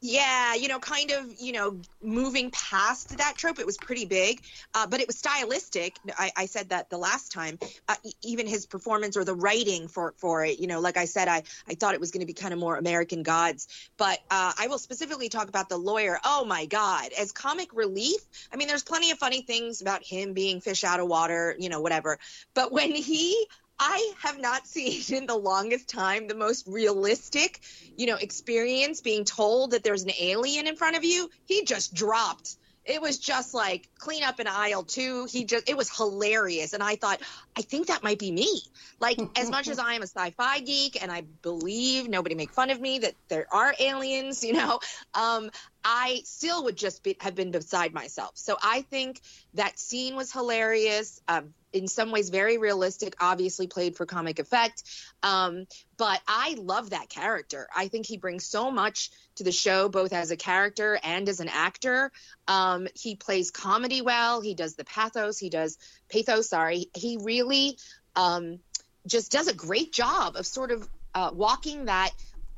[0.01, 3.59] Yeah, you know, kind of, you know, moving past that trope.
[3.59, 4.43] It was pretty big,
[4.75, 5.97] uh, but it was stylistic.
[6.19, 7.59] I, I said that the last time.
[7.89, 11.07] Uh, e- even his performance or the writing for for it, you know, like I
[11.07, 13.69] said, I I thought it was going to be kind of more American Gods.
[13.97, 16.19] But uh, I will specifically talk about the lawyer.
[16.25, 18.21] Oh my God, as comic relief.
[18.53, 21.69] I mean, there's plenty of funny things about him being fish out of water, you
[21.69, 22.19] know, whatever.
[22.55, 23.47] But when he
[23.79, 27.61] I have not seen in the longest time the most realistic,
[27.97, 31.31] you know, experience being told that there's an alien in front of you.
[31.45, 32.57] He just dropped.
[32.87, 35.27] It was just like clean up an aisle two.
[35.29, 36.73] He just, it was hilarious.
[36.73, 37.21] And I thought,
[37.59, 38.62] I think that might be me.
[39.01, 42.53] Like, as much as I am a sci fi geek and I believe nobody make
[42.53, 44.79] fun of me that there are aliens, you know,
[45.15, 45.51] um,
[45.85, 48.33] I still would just be, have been beside myself.
[48.35, 49.21] So I think
[49.55, 51.21] that scene was hilarious.
[51.27, 53.15] Um, in some ways, very realistic.
[53.21, 54.83] Obviously, played for comic effect.
[55.23, 57.69] Um, but I love that character.
[57.75, 61.41] I think he brings so much to the show, both as a character and as
[61.41, 62.11] an actor.
[62.49, 64.41] Um, he plays comedy well.
[64.41, 65.39] He does the pathos.
[65.39, 66.49] He does pathos.
[66.49, 67.79] Sorry, he really
[68.15, 68.59] um,
[69.07, 72.11] just does a great job of sort of uh, walking that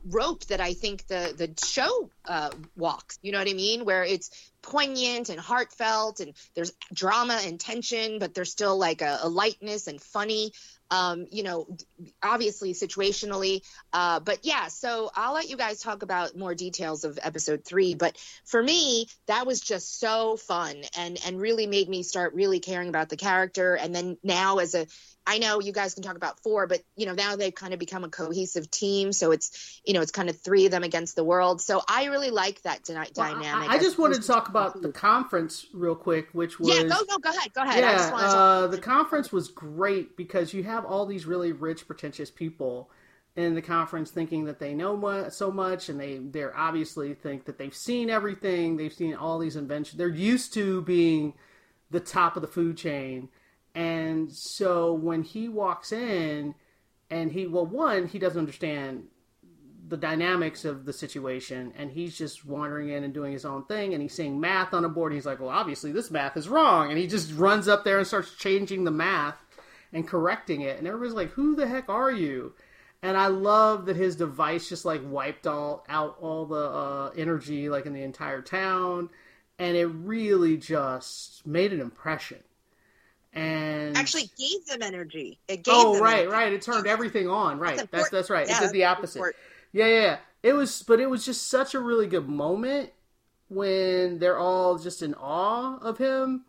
[0.04, 3.18] rope that I think the the show uh, walks.
[3.22, 3.84] You know what I mean?
[3.84, 4.30] Where it's
[4.62, 9.86] poignant and heartfelt, and there's drama and tension, but there's still like a, a lightness
[9.86, 10.52] and funny.
[10.90, 11.66] Um, you know,
[12.22, 14.68] obviously situationally, uh, but yeah.
[14.68, 17.94] So I'll let you guys talk about more details of episode three.
[17.94, 22.60] But for me, that was just so fun and and really made me start really
[22.60, 23.74] caring about the character.
[23.74, 24.86] And then now as a
[25.28, 27.78] I know you guys can talk about four, but you know now they've kind of
[27.78, 29.12] become a cohesive team.
[29.12, 31.60] So it's you know it's kind of three of them against the world.
[31.60, 33.68] So I really like that dyna- Well, dynamic.
[33.68, 36.82] I, I just wanted to talk about the conference real quick, which was yeah.
[36.84, 37.52] Go go go ahead.
[37.52, 37.80] Go ahead.
[37.80, 38.10] Yeah.
[38.14, 42.90] Uh, the conference was great because you have all these really rich, pretentious people
[43.36, 47.44] in the conference thinking that they know mu- so much, and they they're obviously think
[47.44, 48.76] that they've seen everything.
[48.76, 49.98] They've seen all these inventions.
[49.98, 51.34] They're used to being
[51.90, 53.28] the top of the food chain.
[53.74, 56.54] And so when he walks in,
[57.10, 59.04] and he well, one he doesn't understand
[59.86, 63.94] the dynamics of the situation, and he's just wandering in and doing his own thing,
[63.94, 65.12] and he's seeing math on a board.
[65.12, 67.98] And he's like, well, obviously this math is wrong, and he just runs up there
[67.98, 69.36] and starts changing the math
[69.92, 72.54] and correcting it, and everybody's like, who the heck are you?
[73.02, 77.68] and I love that his device just like wiped all out all the uh, energy
[77.68, 79.10] like in the entire town,
[79.58, 82.38] and it really just made an impression.
[83.32, 85.38] And Actually, gave them energy.
[85.46, 86.32] It gave oh them right, energy.
[86.32, 87.58] right, it turned everything on.
[87.58, 88.48] Right, That's that's that's, right.
[88.48, 89.18] Yeah, it did the opposite.
[89.18, 89.36] important.
[89.72, 90.16] Yeah, yeah, yeah.
[90.42, 92.90] It was, but it was just such a really good moment
[93.48, 96.44] when they're all just in awe of him.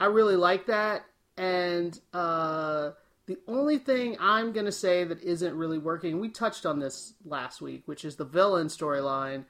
[0.00, 1.04] I really like that,
[1.36, 2.90] and uh,
[3.26, 7.60] the only thing I'm gonna say that isn't really working, we touched on this last
[7.60, 9.44] week, which is the villain storyline.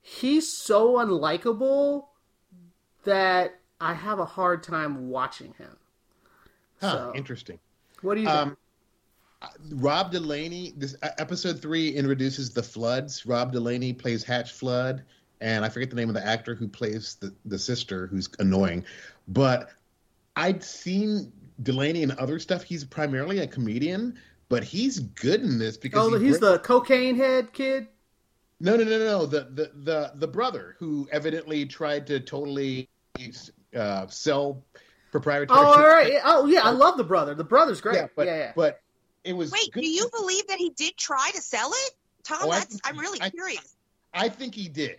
[0.00, 2.06] He's so unlikable
[3.04, 5.76] that I have a hard time watching him.
[6.80, 7.58] Huh, So- interesting.
[8.00, 8.38] What do you think?
[8.38, 8.56] Um,
[9.70, 13.26] Rob Delaney, this uh, episode three introduces the Floods.
[13.26, 15.04] Rob Delaney plays Hatch Flood,
[15.40, 18.84] and I forget the name of the actor who plays the, the sister, who's annoying.
[19.28, 19.70] But
[20.36, 22.62] I'd seen Delaney and other stuff.
[22.62, 24.18] He's primarily a comedian,
[24.48, 27.88] but he's good in this because oh, he he's bring- the cocaine head kid.
[28.60, 29.26] no, no, no, no, no.
[29.26, 32.88] The the the the brother who evidently tried to totally
[33.76, 34.64] uh, sell
[35.10, 35.58] proprietary.
[35.58, 36.20] Oh, all right.
[36.24, 36.62] Oh, yeah.
[36.62, 37.34] I love the brother.
[37.34, 37.96] The brother's great.
[37.96, 38.52] Yeah, but yeah, yeah.
[38.56, 38.80] but
[39.24, 39.52] it was.
[39.52, 41.90] Wait, good do you believe that he did try to sell it,
[42.24, 42.38] Tom?
[42.42, 43.76] Oh, I That's think I'm really I- curious.
[44.14, 44.98] I think he did.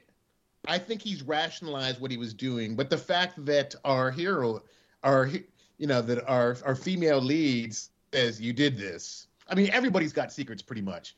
[0.67, 4.63] I think he's rationalized what he was doing, but the fact that our hero,
[5.03, 5.29] our
[5.77, 9.27] you know that our our female leads says you did this.
[9.47, 11.15] I mean, everybody's got secrets pretty much,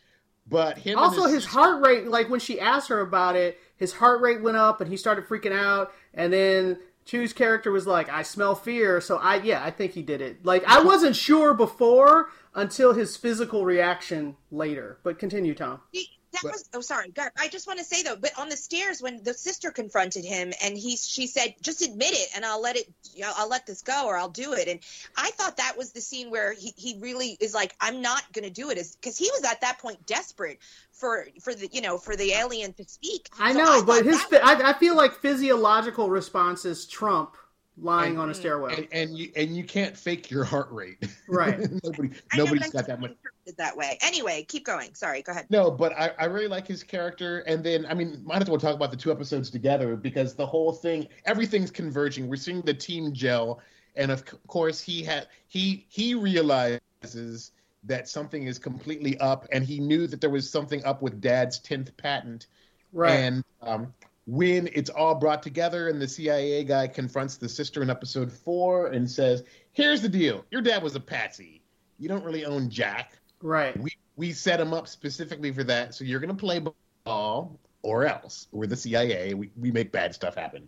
[0.47, 0.97] but him.
[0.97, 4.57] also, his heart rate, like when she asked her about it, his heart rate went
[4.57, 5.91] up and he started freaking out.
[6.13, 9.01] And then Chu's character was like, I smell fear.
[9.01, 10.45] So, I, yeah, I think he did it.
[10.45, 14.99] Like, I wasn't sure before until his physical reaction later.
[15.03, 15.81] But continue, Tom.
[15.91, 18.49] He- That But- was oh sorry, God, I just want to say though, but on
[18.49, 22.45] the stairs when the sister confronted him and he she said just admit it and
[22.45, 24.79] I'll let it you know, I'll let this go or I'll do it and
[25.17, 28.43] I thought that was the scene where he, he really is like I'm not going
[28.45, 30.59] to do it because he was at that point desperate
[30.91, 33.29] for for the you know for the alien to speak.
[33.39, 37.35] I So know, but his, that fi- I, I feel like physiological responses trump
[37.77, 38.39] lying And- on a mm-hmm.
[38.41, 38.75] stairwell.
[38.75, 40.97] and, and you and you can't fake your heart rate.
[41.27, 41.59] Right.
[41.83, 43.15] Nobody I know, nobody's but I got that much.
[43.45, 43.97] Interpreted that way.
[44.01, 44.93] Anyway, keep going.
[44.93, 45.47] Sorry, go ahead.
[45.49, 48.59] No, but I, I really like his character, and then I mean, might as well
[48.59, 52.27] talk about the two episodes together because the whole thing, everything's converging.
[52.27, 53.61] We're seeing the team gel,
[53.95, 57.51] and of course, he had he he realizes
[57.83, 61.59] that something is completely up, and he knew that there was something up with Dad's
[61.59, 62.47] tenth patent,
[62.91, 63.11] right.
[63.11, 63.93] and um,
[64.27, 68.87] when it's all brought together, and the CIA guy confronts the sister in episode four
[68.87, 71.61] and says, "Here's the deal: your dad was a patsy.
[71.97, 73.13] You don't really own Jack."
[73.45, 73.79] Right.
[73.79, 75.93] we we set him up specifically for that.
[75.93, 76.61] So you're going to play
[77.03, 78.47] ball or else.
[78.51, 79.33] We're the CIA.
[79.35, 80.67] We, we make bad stuff happen.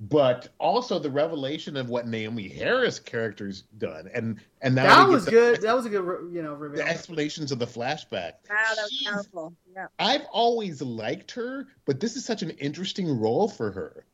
[0.00, 5.04] But also the revelation of what Naomie Harris character's done, and and now That we
[5.06, 5.60] get was the- good.
[5.62, 8.34] That was a good, you know, The explanations of the flashback.
[8.48, 9.54] Wow, that was She's- powerful.
[9.74, 9.88] Yeah.
[9.98, 14.04] I've always liked her, but this is such an interesting role for her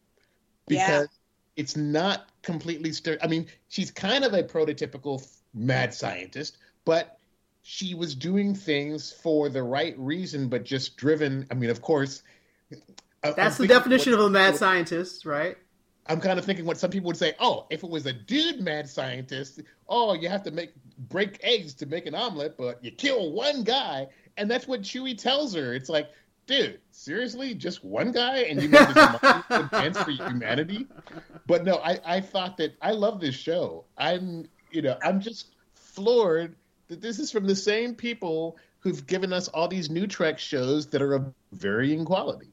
[0.69, 0.87] Yeah.
[0.87, 1.09] because
[1.57, 2.91] it's not completely.
[2.93, 7.19] Ster- I mean, she's kind of a prototypical mad scientist, but
[7.67, 11.47] she was doing things for the right reason, but just driven.
[11.51, 12.23] I mean, of course.
[12.71, 12.77] I-
[13.29, 15.57] I'm That's the definition what- of a mad scientist, right?
[16.07, 17.33] I'm kind of thinking what some people would say.
[17.41, 20.73] Oh, if it was a dude mad scientist, oh, you have to make
[21.09, 25.17] break eggs to make an omelet, but you kill one guy, and that's what Chewie
[25.17, 25.73] tells her.
[25.73, 26.11] It's like,
[26.47, 30.87] dude, seriously, just one guy, and you made this advance for humanity.
[31.47, 33.87] But no, I I thought that I love this show.
[33.97, 36.55] I'm you know I'm just floored
[36.89, 40.89] that this is from the same people who've given us all these new Trek shows
[40.89, 42.49] that are of varying quality.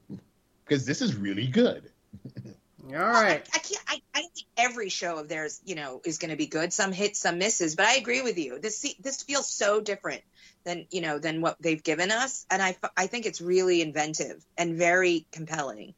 [0.64, 1.90] Because this is really good.
[2.86, 3.48] All right.
[3.52, 3.84] I, I can't.
[3.86, 6.72] I, I think every show of theirs, you know, is going to be good.
[6.72, 7.76] Some hits, some misses.
[7.76, 8.58] But I agree with you.
[8.58, 10.22] This this feels so different
[10.64, 14.44] than you know than what they've given us, and I I think it's really inventive
[14.58, 15.94] and very compelling.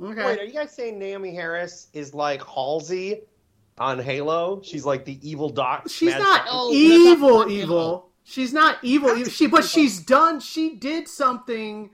[0.00, 0.24] Okay.
[0.24, 3.22] Wait, are you guys saying Naomie Harris is like Halsey
[3.78, 4.60] on Halo?
[4.62, 5.84] She's like the evil doc.
[5.88, 6.48] She's not scientist?
[6.50, 8.08] Oh, that's not evil, evil.
[8.24, 9.10] She's not evil.
[9.16, 9.30] evil.
[9.32, 10.40] She, but she's done.
[10.40, 11.90] She did something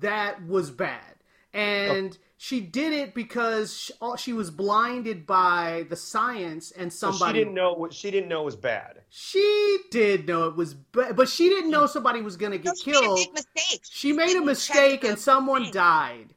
[0.00, 1.16] that was bad,
[1.54, 2.24] and oh.
[2.36, 7.10] she did it because she, all- uh, she was blinded by the science and So
[7.10, 7.38] somebody.
[7.38, 9.00] she didn't know what she didn't know was bad.
[9.10, 12.64] She did know it was, bad, but she didn't know somebody was going to No,
[12.64, 13.16] get she made a killed.
[13.18, 13.80] big mistake.
[13.90, 15.72] She made a mistake, and someone thing.
[15.72, 16.34] died.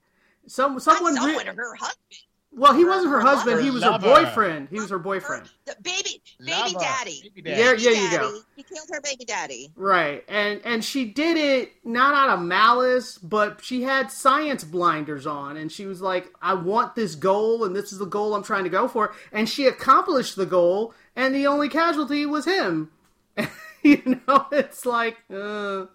[0.48, 1.16] Some Not someone.
[1.16, 2.20] someone, re- her husband.
[2.58, 3.58] Well, he wasn't her husband.
[3.58, 4.70] Her He was her boyfriend.
[4.70, 5.50] He was her boyfriend.
[5.66, 6.80] The baby, baby Lover.
[6.80, 7.32] daddy.
[7.36, 7.82] Baby Yeah, daddy.
[7.84, 8.40] yeah, Baby you go.
[8.56, 9.72] He killed her baby daddy.
[9.76, 15.28] Right, and and she did it not out of malice, but she had science blinders
[15.28, 18.44] on, and she was like, "I want this goal, and this is the goal I'm
[18.44, 22.90] trying to go for." And she accomplished the goal, and the only casualty was him.
[23.84, 25.88] you know, it's like, uh,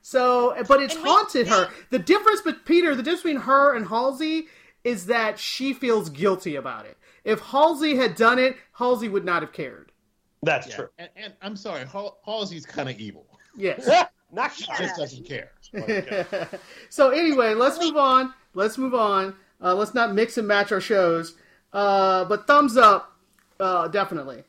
[0.00, 1.68] so, but it's And we- haunted her.
[1.90, 4.46] The difference, but Peter, the difference between her and Halsey
[4.84, 6.96] is that she feels guilty about it.
[7.24, 9.92] If Halsey had done it, Halsey would not have cared.
[10.42, 10.76] That's Yeah.
[10.76, 10.88] true.
[10.98, 13.26] And, and I'm sorry, Hal- Halsey's kind of evil.
[13.56, 13.86] Yes.
[14.32, 14.74] Not He sure.
[14.76, 15.50] just doesn't care.
[16.90, 18.34] so anyway, let's move on.
[18.54, 19.34] Let's move on.
[19.62, 21.34] Uh, let's not mix and match our shows.
[21.72, 23.16] Uh, but thumbs up,
[23.58, 24.44] uh, definitely.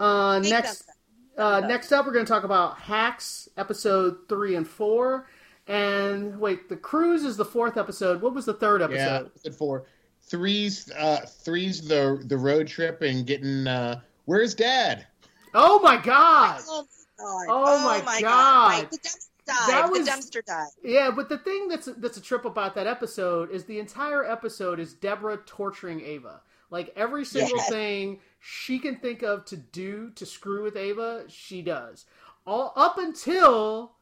[0.00, 0.88] Uh, next,
[1.36, 5.26] uh, next up, we're going to talk about Hacks episode three and four.
[5.66, 8.20] And wait, the cruise is the fourth episode.
[8.20, 9.26] What was the third Yeah, episode?
[9.26, 9.84] episode four.
[10.22, 15.06] Three's uh three's the the road trip and getting uh where's dad?
[15.54, 16.60] Oh my god!
[16.68, 16.86] Oh
[17.18, 17.46] my god.
[17.48, 18.68] Oh my God.
[18.82, 18.90] Right.
[18.90, 19.66] The dumpster dive.
[19.68, 20.68] That was- The dumpster dive.
[20.82, 24.80] Yeah, but the thing that's that's a trip about that episode is the entire episode
[24.80, 26.40] is Deborah torturing Ava.
[26.70, 27.68] Like every single Yes.
[27.68, 32.04] thing she can think of to do to screw with Ava, she does.
[32.46, 33.92] All up until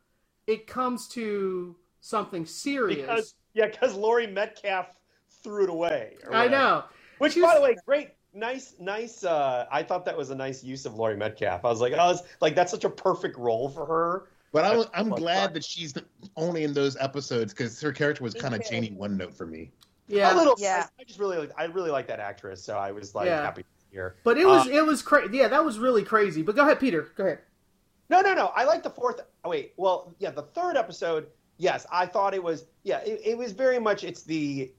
[0.46, 3.00] it comes to something serious.
[3.00, 4.86] Because yeah, because Laurie Metcalf
[5.42, 6.16] threw it away.
[6.26, 6.84] or I know.
[7.18, 9.22] Which, She by the way, great, nice, nice.
[9.24, 11.64] Uh, I thought that was a nice use of Laurie Metcalf.
[11.64, 14.28] I was like, oh, it's, like that's such a perfect role for her.
[14.52, 15.54] But I'm I'm glad fine.
[15.54, 15.94] that she's
[16.36, 18.70] only in those episodes because her character was kind of too.
[18.70, 19.70] Janie One Note for me.
[20.08, 20.34] Yeah.
[20.34, 20.54] a little.
[20.58, 20.86] Yeah.
[20.98, 23.40] I, I just really, like, I really like that actress, so I was like Yeah.
[23.42, 24.16] happy to hear.
[24.24, 25.38] But it was Uh, it was crazy.
[25.38, 26.42] Yeah, that was really crazy.
[26.42, 27.08] But go ahead, Peter.
[27.16, 27.38] Go ahead.
[28.12, 28.52] No, no, no.
[28.54, 29.20] I like the fourth.
[29.42, 29.72] Oh, wait.
[29.78, 31.28] Well, yeah, the third episode.
[31.56, 32.66] Yes, I thought it was.
[32.82, 34.04] Yeah, it, it was very much.
[34.04, 34.70] It's the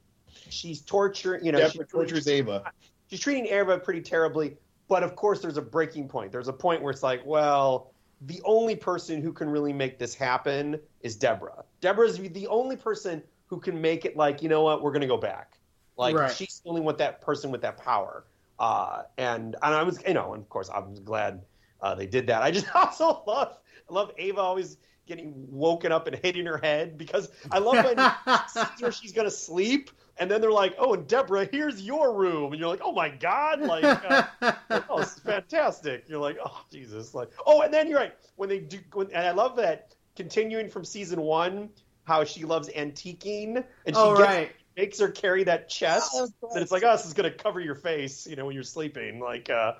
[0.50, 1.44] she's torturing.
[1.44, 2.72] You know, Deborah she's tortures Ava.
[3.10, 4.58] she's treating Ava pretty terribly.
[4.88, 6.32] But of course, there's a breaking point.
[6.32, 10.14] There's a point where it's like, well, the only person who can really make this
[10.14, 11.64] happen is Deborah.
[11.82, 15.08] Deborah's the only person who can make it like, you know what, we're going to
[15.08, 15.58] go back.
[15.98, 16.32] Like Right.
[16.32, 18.26] she's the only one with that person with that power.
[18.60, 21.42] Uh, and and I was, you know, and of course, I'm glad
[21.84, 22.42] uh, they did that.
[22.42, 23.58] I just also love
[23.90, 27.98] I love Ava always getting woken up and hitting her head because I love when
[28.80, 32.60] where she's gonna sleep, and then they're like, "Oh, and Deborah, here's your room," and
[32.60, 34.56] you're like, "Oh my god!" Like, uh, like,
[34.90, 36.06] oh, it's fantastic.
[36.08, 39.28] You're like, "Oh Jesus!" Like, oh, and then you're right when they do, when, and
[39.28, 41.70] I love that continuing from season one,
[42.06, 44.52] how she loves antiquing, and she oh gets, right.
[44.78, 46.12] makes her carry that chest.
[46.16, 48.56] Oh, that That it's like, oh, this is gonna cover your face, you know, when
[48.56, 49.20] you're sleeping.
[49.20, 49.74] Like, uh,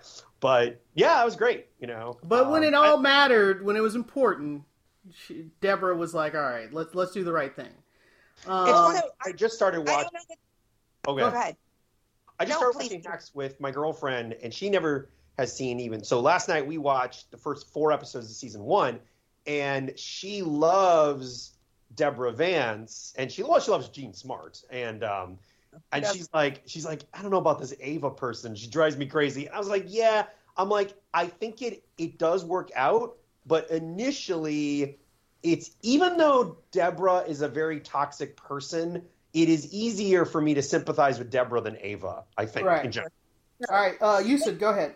[0.44, 1.68] but yeah, it was great.
[1.80, 4.64] You know, But when Um, it all mattered, when it was important,
[5.12, 7.72] she, Deborah was like, "All right, let's let's do the right thing."
[8.46, 9.00] Um, It's funny.
[9.26, 10.10] I just started watching.
[10.14, 10.28] don't.
[10.28, 10.38] That,
[11.06, 11.22] Okay.
[11.22, 11.58] Go ahead.
[12.40, 13.10] I just No, started watching do.
[13.10, 16.04] Hacks with my girlfriend, and she never has seen even.
[16.04, 19.00] So last night we watched the first four episodes of season one,
[19.48, 21.58] and she loves
[21.96, 25.40] Deborah Vance, and she loves she loves Jean Smart, and um,
[25.92, 26.14] and Yes.
[26.14, 28.56] she's like she's like I don't know about this Ava person.
[28.56, 29.50] She drives me crazy.
[29.50, 30.26] I was like, yeah.
[30.56, 35.00] I'm like I think it it does work out, but initially,
[35.42, 39.04] it's even though Deborah is a very toxic person.
[39.34, 42.68] It is easier for me to sympathize with Deborah than Ava, I think.
[42.68, 42.96] Right.
[42.98, 44.96] All right, uh, you said go ahead.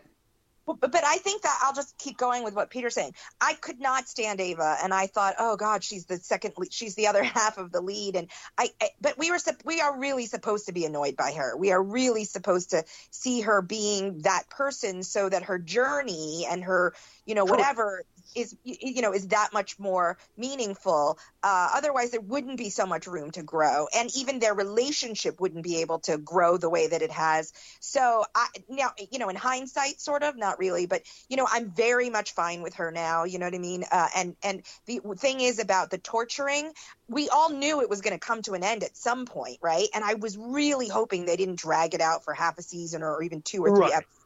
[0.68, 3.13] But, but I think that I'll just keep going with what Peter's saying.
[3.41, 6.95] I could not stand Ava, and I thought, oh God, she's the second, lead- she's
[6.95, 8.70] the other half of the lead, and I.
[8.82, 11.57] I but we were, we are really supposed to be annoyed by her.
[11.57, 16.63] We are really supposed to see her being that person, so that her journey and
[16.63, 16.93] her,
[17.26, 18.03] you know, whatever
[18.38, 21.17] is, you know, is that much more meaningful.
[21.43, 25.63] Uh, otherwise, there wouldn't be so much room to grow, and even their relationship wouldn't
[25.63, 27.51] be able to grow the way that it has.
[27.79, 31.71] So I now, you know, in hindsight, sort of, not really, but you know, I'm
[31.71, 33.23] very much fine with her now.
[33.25, 33.83] You know what I mean?
[33.91, 36.71] Uh, and and the thing is about the torturing.
[37.09, 39.88] We all knew it was going to come to an end at some point, right?
[39.93, 43.21] And I was really hoping they didn't drag it out for half a season or
[43.23, 43.93] even two or three Right.
[43.93, 44.16] episodes.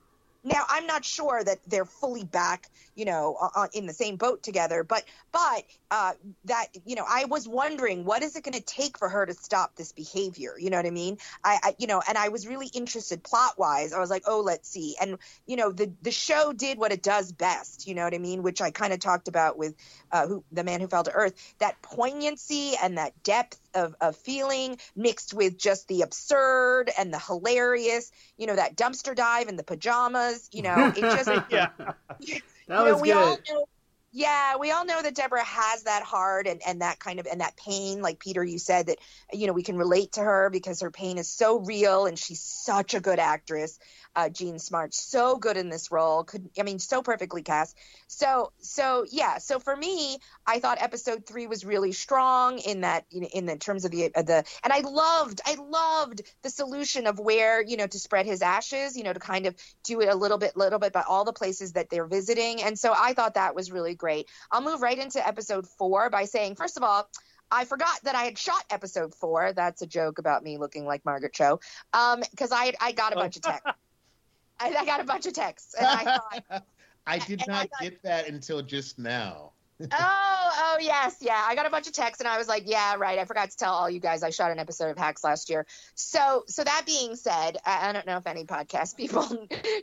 [0.43, 4.41] Now I'm not sure that they're fully back, you know, uh, in the same boat
[4.41, 6.13] together, but but uh,
[6.45, 9.33] that you know, I was wondering what is it going to take for her to
[9.33, 10.55] stop this behavior?
[10.57, 11.17] You know what I mean?
[11.43, 13.93] I, I you know, and I was really interested plot wise.
[13.93, 17.03] I was like, oh, let's see, and you know, the the show did what it
[17.03, 17.87] does best.
[17.87, 18.41] You know what I mean?
[18.41, 19.75] Which I kind of talked about with
[20.11, 21.33] uh, who the man who fell to earth.
[21.59, 27.19] That poignancy and that depth of, of feeling mixed with just the absurd and the
[27.19, 28.11] hilarious.
[28.37, 30.49] You know, that dumpster dive and the pajamas.
[30.51, 31.69] You know, it just yeah.
[32.67, 33.43] That you know, was we all good.
[33.49, 33.65] know
[34.13, 37.39] Yeah, we all know that Deborah has that heart and, and that kind of and
[37.39, 38.01] that pain.
[38.01, 38.97] Like Peter, you said that
[39.31, 42.41] you know we can relate to her because her pain is so real and she's
[42.41, 43.79] such a good actress.
[44.13, 46.25] Uh, Jean Smart, so good in this role.
[46.25, 47.77] Could I mean so perfectly cast.
[48.07, 49.37] So so yeah.
[49.37, 53.55] So for me, I thought episode three was really strong in that know, in the
[53.55, 57.77] terms of the uh, the and I loved I loved the solution of where you
[57.77, 58.97] know to spread his ashes.
[58.97, 59.55] You know to kind of
[59.85, 62.61] do it a little bit little bit by all the places that they're visiting.
[62.61, 64.27] And so I thought that was really great.
[64.51, 67.07] I'll move right into episode four by saying, first of all,
[67.51, 69.53] I forgot that I had shot episode four.
[69.53, 71.59] That's a joke about me looking like Margaret Cho.
[71.93, 73.65] Um, because I I got a bunch of texts.
[74.59, 76.63] I, I got a bunch of texts, and I thought,
[77.07, 79.51] I did and I not thought- get that until just now.
[79.81, 81.43] oh, oh yes, yeah.
[81.43, 83.17] I got a bunch of texts, and I was like, yeah, right.
[83.17, 85.65] I forgot to tell all you guys I shot an episode of Hacks last year.
[85.95, 89.25] So, so that being said, I, I don't know if any podcast people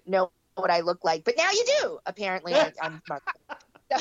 [0.07, 1.99] know what I look like, but now you do.
[2.07, 3.03] Apparently, I, I'm.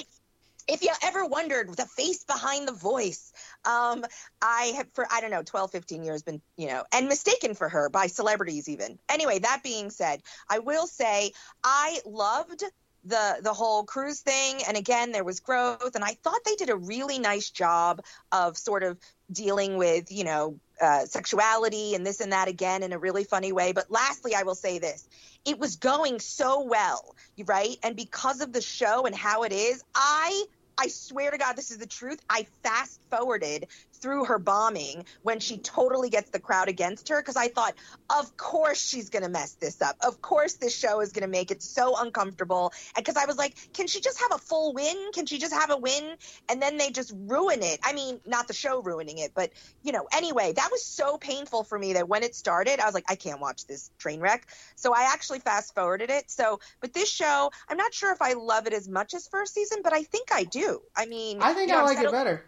[0.70, 3.32] If you ever wondered the face behind the voice
[3.64, 4.06] um
[4.42, 7.70] i have for i don't know 12 15 years been you know and mistaken for
[7.70, 9.00] her by celebrities even.
[9.08, 11.32] Anyway that being said i will say
[11.64, 12.64] i loved
[13.06, 14.62] the the whole cruise thing.
[14.68, 15.96] And again there was growth.
[15.96, 18.98] And i thought they did a really nice job of sort of
[19.32, 23.52] dealing with you know uh, sexuality and this and that again in a really funny
[23.52, 23.72] way.
[23.72, 25.08] But lastly i will say this.
[25.46, 27.16] It was going so well
[27.46, 27.78] right?
[27.84, 30.46] And because of the show and how it is i
[30.78, 32.20] I swear to God, this is the truth.
[32.30, 33.68] I fast forwarded
[33.98, 37.76] through her bombing when she totally gets the crowd against her because I thought,
[38.10, 39.98] of course she's going to mess this up.
[40.02, 42.74] Of course this show is going to make it so uncomfortable.
[42.96, 45.12] And because I was like, can she just have a full win?
[45.14, 46.16] Can she just have a win?
[46.50, 47.80] And then they just ruin it.
[47.84, 49.52] I mean, not the show ruining it, but
[49.84, 52.94] you know, anyway, that was so painful for me that when it started, I was
[52.94, 54.48] like, I can't watch this train wreck.
[54.76, 56.30] So I actually fast forwarded it.
[56.30, 59.54] So, but this show, I'm not sure if I love it as much as first
[59.54, 60.82] season, but I think I do.
[60.96, 62.46] I mean, I think you know, I like it better.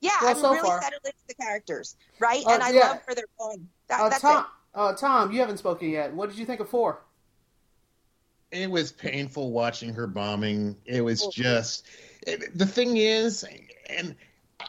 [0.00, 0.80] Yeah, Well, I'm so really far.
[0.82, 2.44] settled into the characters, right?
[2.46, 2.80] Uh, and I yeah.
[2.90, 3.68] love where they're going.
[3.88, 4.78] That, Uh, that's Tom, it.
[4.78, 6.12] uh, Tom, you haven't spoken yet.
[6.14, 7.02] What did you think of four?
[8.50, 10.76] It was painful watching her bombing.
[10.86, 11.30] It was Oh.
[11.30, 11.86] just
[12.26, 13.44] it- the thing is,
[13.88, 14.14] and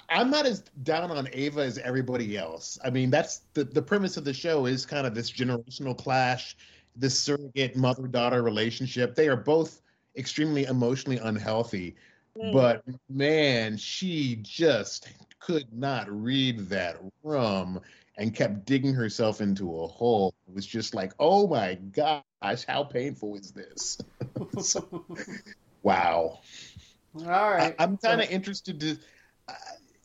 [0.10, 2.78] I'm not as down on Ava as everybody else.
[2.84, 6.56] I mean, that's the the premise of the show is kind of this generational clash,
[6.96, 9.16] this surrogate mother daughter relationship.
[9.16, 9.82] They are both
[10.18, 11.96] extremely emotionally unhealthy,
[12.38, 12.54] Mm.
[12.54, 15.10] but man, she just
[15.40, 17.80] could not read that rum
[18.18, 20.34] and kept digging herself into a hole.
[20.48, 23.98] It was just like, oh my gosh, how painful is this?
[24.62, 25.06] So,
[25.84, 26.40] wow.
[27.16, 27.76] All right.
[27.80, 28.98] I, am kind of interested to.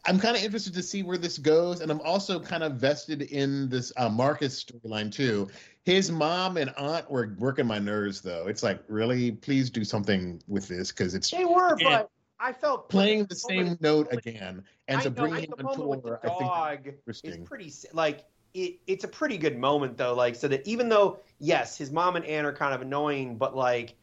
[0.07, 3.22] I'm kind of interested to see where this goes, and I'm also kind of vested
[3.22, 5.49] in this uh, Marcus storyline too.
[5.85, 8.47] His mom and aunt were working my nerves, though.
[8.47, 11.99] It's like, really, please do something with this because it's They were, Yeah.
[11.99, 12.11] but
[12.41, 15.64] I felt playing the moment- same note again, and I to know, bring him the
[15.64, 18.24] on tour, I think dog is pretty like
[18.55, 20.14] it, it's a pretty good moment though.
[20.14, 23.57] Like so that even though yes, his mom and aunt are kind of annoying, but
[23.57, 23.95] like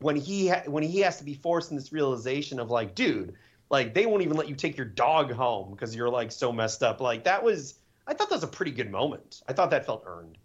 [0.00, 3.34] when he ha- when he has to be forced in this realization of like, dude,
[3.70, 6.82] like they won't even let you take your dog home because you're like so messed
[6.82, 7.00] up.
[7.00, 7.74] Like that was
[8.06, 9.42] I thought that was a pretty good moment.
[9.48, 10.38] I thought that felt earned.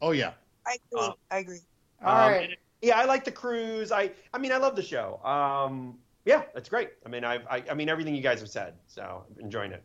[0.00, 0.32] Oh yeah,
[0.66, 1.00] I agree.
[1.00, 1.60] Uh, I agree.
[2.04, 2.44] All Um, right.
[2.50, 3.90] and- yeah, I like the cruise.
[3.90, 5.20] I I mean I love the show.
[5.24, 6.90] Um, yeah, it's great.
[7.04, 9.82] I mean I've, I I mean everything you guys have said, so I'm enjoying it.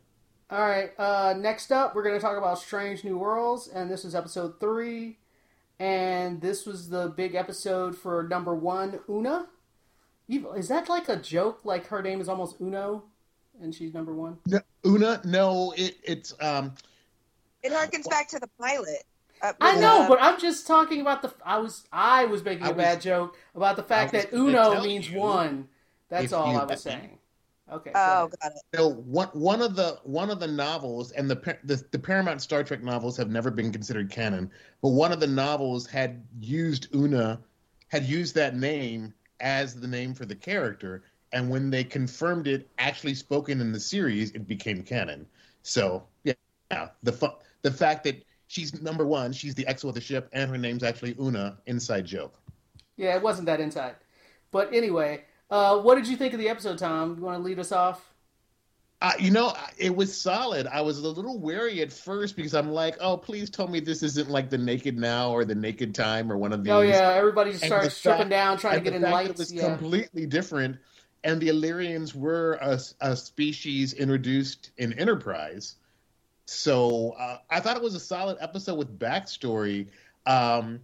[0.50, 0.90] All right.
[0.98, 4.60] Uh, next up, we're going to talk about Strange New Worlds, and this is episode
[4.60, 5.18] three.
[5.80, 9.48] And this was the big episode for number one, Una.
[10.28, 11.60] You- Is that like a joke?
[11.64, 13.04] Like her name is almost Uno,
[13.60, 14.38] and she's number one.
[14.46, 15.20] No, Una.
[15.24, 16.74] No, it, it's um.
[17.62, 19.02] It harkens back to the pilot.
[19.44, 21.32] Uh, I know, uh, but I'm just talking about the.
[21.44, 25.10] I was I was making I a bad joke about the fact that Uno means
[25.10, 25.68] one.
[26.08, 27.18] That's all I was saying.
[27.70, 27.90] Okay.
[27.92, 28.30] go Oh, ahead.
[28.40, 28.62] got it.
[28.78, 32.64] No, one one of the one of the novels and the, the the Paramount Star
[32.64, 37.38] Trek novels have never been considered canon, but one of the novels had used Una,
[37.88, 42.70] had used that name as the name for the character, and when they confirmed it
[42.78, 45.26] actually spoken in the series, it became canon.
[45.62, 46.32] So yeah,
[46.70, 50.28] yeah the fu- the fact that she's number one, she's the ex of the ship,
[50.32, 52.38] and her name's actually Una, inside joke.
[52.96, 53.96] Yeah, it wasn't that inside.
[54.50, 57.16] But anyway, uh, what did you think of the episode, Tom?
[57.18, 58.12] You want to lead us off?
[59.02, 60.66] Uh, you know, it was solid.
[60.66, 64.02] I was a little wary at first because I'm like, oh, please tell me this
[64.02, 66.72] isn't like the Naked Now or the Naked Time or one of these.
[66.72, 69.30] Oh yeah, everybody just And starts stripping fact- down, trying to get in lights.
[69.30, 69.76] It was yeah.
[69.76, 70.78] completely different,
[71.22, 75.74] and the Illyrians were a, a species introduced in Enterprise.
[76.46, 79.88] So uh, I thought it was a solid episode with backstory.
[80.26, 80.80] Um,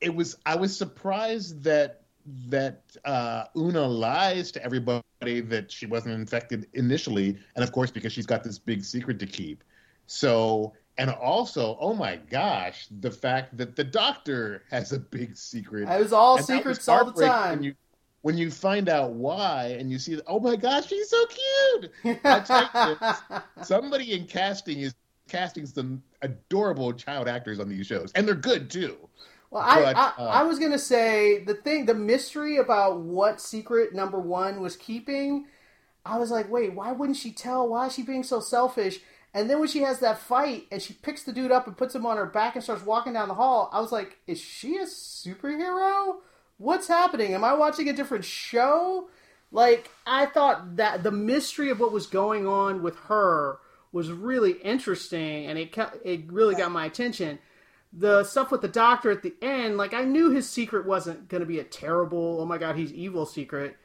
[0.00, 0.36] it was.
[0.44, 2.02] I was surprised that
[2.48, 5.02] that uh, Una lies to everybody
[5.40, 9.26] that she wasn't infected initially, and of course because she's got this big secret to
[9.26, 9.64] keep.
[10.06, 15.88] So, and also, oh my gosh, the fact that the doctor has a big secret.
[15.88, 17.62] It was all And that was secrets all the time.
[17.62, 17.74] You,
[18.22, 22.20] when you find out why, and you see, oh my gosh, she's so cute.
[22.24, 22.70] I tell
[23.30, 24.94] you, somebody in casting is
[25.28, 28.96] casting some adorable child actors on these shows, and they're good too.
[29.50, 33.40] Well, I, But, I, uh, I was gonna say the thing, the mystery about what
[33.40, 35.46] secret number one was keeping.
[36.04, 37.68] I was like, wait, why wouldn't she tell?
[37.68, 39.00] Why is she being so selfish?
[39.32, 41.94] And then when she has that fight and she picks the dude up and puts
[41.94, 44.76] him on her back and starts walking down the hall, I was like, is she
[44.78, 46.16] a superhero?
[46.60, 47.32] What's happening?
[47.34, 49.08] Am I watching a different show?
[49.50, 53.58] Like, I thought that the mystery of what was going on with her
[53.92, 57.38] was really interesting, and it it really got my attention
[57.92, 61.40] the stuff with the doctor at the end, like I knew his secret wasn't going
[61.40, 63.76] to be a terrible, oh my god, he's evil secret.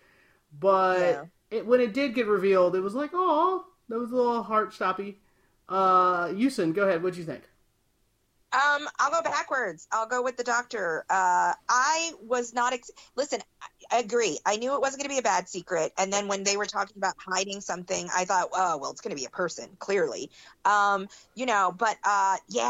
[0.58, 1.26] But Yeah.
[1.52, 4.72] it, when it did get revealed, it was like, oh, that was a little heart
[4.74, 5.16] stoppy.
[5.68, 7.02] Uh, Yusin, go ahead.
[7.02, 7.44] What'd you think?
[8.56, 9.88] Um, I'll go backwards.
[9.92, 11.04] I'll go with the doctor.
[11.10, 12.72] Uh, I was not.
[12.72, 13.42] Ex- Listen,
[13.92, 14.40] I, agree.
[14.46, 16.66] I knew it wasn't going to be a bad secret, and then when they were
[16.66, 20.30] talking about hiding something, I thought, oh well, it's going to be a person, clearly.
[20.64, 22.64] Um, you know, but uh, yeah,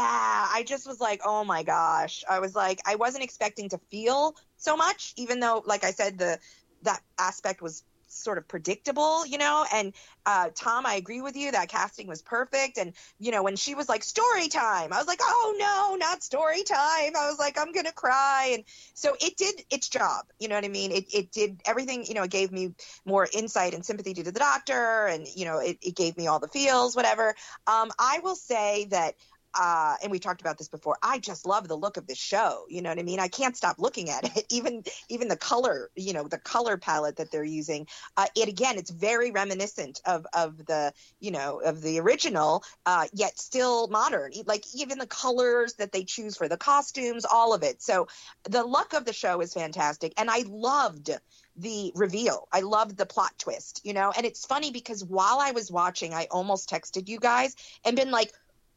[0.52, 2.24] I just was like, oh my gosh.
[2.28, 6.18] I was like, I wasn't expecting to feel so much, even though, like I said,
[6.18, 6.38] the
[6.82, 7.84] that aspect was
[8.16, 9.64] sort of predictable, you know.
[9.72, 9.94] And
[10.24, 11.52] uh, Tom, I agree with you.
[11.52, 12.78] That casting was perfect.
[12.78, 16.22] And you know, when she was like story time, I was like, oh no, not
[16.22, 17.16] story time.
[17.16, 18.50] I was like, I'm gonna cry.
[18.54, 18.64] And
[18.94, 20.26] so it did its job.
[20.38, 20.92] You know what I mean?
[20.92, 22.04] It it did everything.
[22.06, 25.44] You know, it gave me more insight and sympathy due to the doctor, and you
[25.44, 27.34] know, it, it gave me all the feels, whatever.
[27.66, 29.14] Um, I will say that
[29.58, 30.98] uh, and we talked about this before.
[31.02, 32.64] I just love the look of the show.
[32.68, 33.20] You know what I mean?
[33.20, 34.46] I can't stop looking at it.
[34.50, 37.86] Even even the color, you know, the color palette that they're using.
[38.16, 43.06] Uh, it again, it's very reminiscent of of the you know of the original, uh,
[43.12, 44.32] yet still modern.
[44.46, 47.82] Like even the colors that they choose for the costumes, all of it.
[47.82, 48.08] So
[48.48, 51.10] the look of the show is fantastic, and I loved
[51.56, 52.48] the reveal.
[52.52, 54.12] I loved the plot twist, you know.
[54.16, 58.10] And it's funny because while I was watching, I almost texted you guys and been
[58.10, 58.32] like,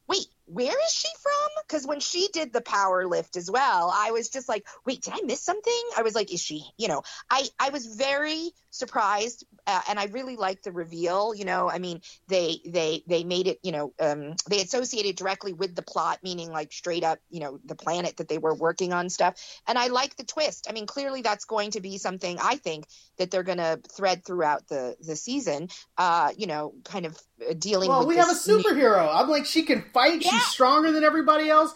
[0.08, 1.64] wait, where is she from?
[1.68, 5.14] Because when she did the power lift as well, I was just like, wait, did
[5.14, 5.82] I miss something?
[5.98, 10.06] I was like, is she, you know, I, I was very surprised uh, and I
[10.06, 11.34] really liked the reveal.
[11.36, 15.54] You know, I mean, they, they, they made it, you know, um, they associated directly
[15.54, 18.92] with the plot, meaning like straight up, you know, the planet that they were working
[18.94, 19.36] on stuff.
[19.68, 20.68] And I like the twist.
[20.70, 22.86] I mean, clearly that's going to be something I think
[23.18, 27.54] that they're going to thread throughout the, the season, uh, you know, kind of uh,
[27.58, 29.08] dealing Well, with we have a new- superhero.
[29.14, 30.24] I'm like, she can fight.
[30.24, 30.39] Yeah.
[30.40, 31.74] She's stronger than everybody else,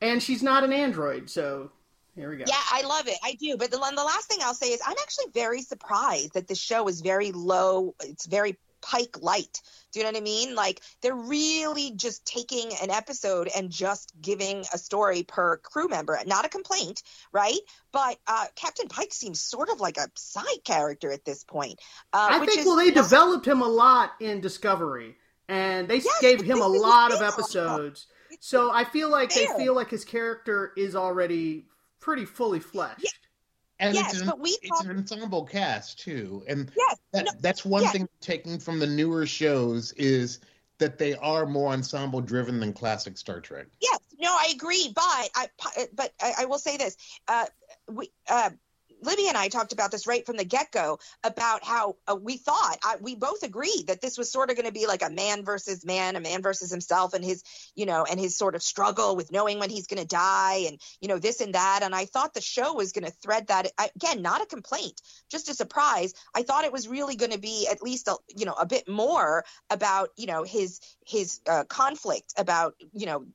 [0.00, 1.30] and she's not an android.
[1.30, 1.70] So
[2.14, 2.44] here we go.
[2.46, 3.16] Yeah, I love it.
[3.24, 3.56] I do.
[3.56, 6.88] But the, the last thing I'll say is I'm actually very surprised that the show
[6.88, 7.94] is very low.
[8.02, 9.62] It's very Pike light.
[9.90, 10.54] Do you know what I mean?
[10.54, 16.16] Like they're really just taking an episode and just giving a story per crew member.
[16.24, 17.02] Not a complaint,
[17.32, 17.58] right?
[17.90, 21.80] But uh, Captain Pike seems sort of like a side character at this point.
[22.12, 25.16] Uh, I think is well, they not- developed him a lot in Discovery,
[25.48, 28.06] and they Yes, gave him a lot of episodes.
[28.40, 31.66] So I feel like they feel like his character is already
[32.00, 33.18] pretty fully fleshed.
[33.78, 37.32] And Yes, it's an, but we it's an ensemble cast too, and Yes, that, no,
[37.40, 37.90] that's one yeah.
[37.90, 40.40] thing taking from the newer shows is
[40.78, 43.66] that they are more ensemble driven than classic Star Trek.
[43.80, 45.48] Yes, no, I agree, but I
[45.94, 46.96] but I, I will say this:
[47.28, 47.46] uh,
[47.90, 48.10] we.
[48.28, 48.50] Uh,
[49.02, 52.36] Libby and I talked about this right from the get go about how uh, we
[52.36, 55.10] thought I, we both agreed that this was sort of going to be like a
[55.10, 57.42] man versus man, a man versus himself, and his
[57.74, 60.80] you know and his sort of struggle with knowing when he's going to die, and
[61.00, 61.80] you know this and that.
[61.82, 65.00] And I thought the show was going to thread that I, again, not a complaint,
[65.30, 66.14] just a surprise.
[66.34, 68.88] I thought it was really going to be at least a you know a bit
[68.88, 73.26] more about you know his his uh, conflict about you know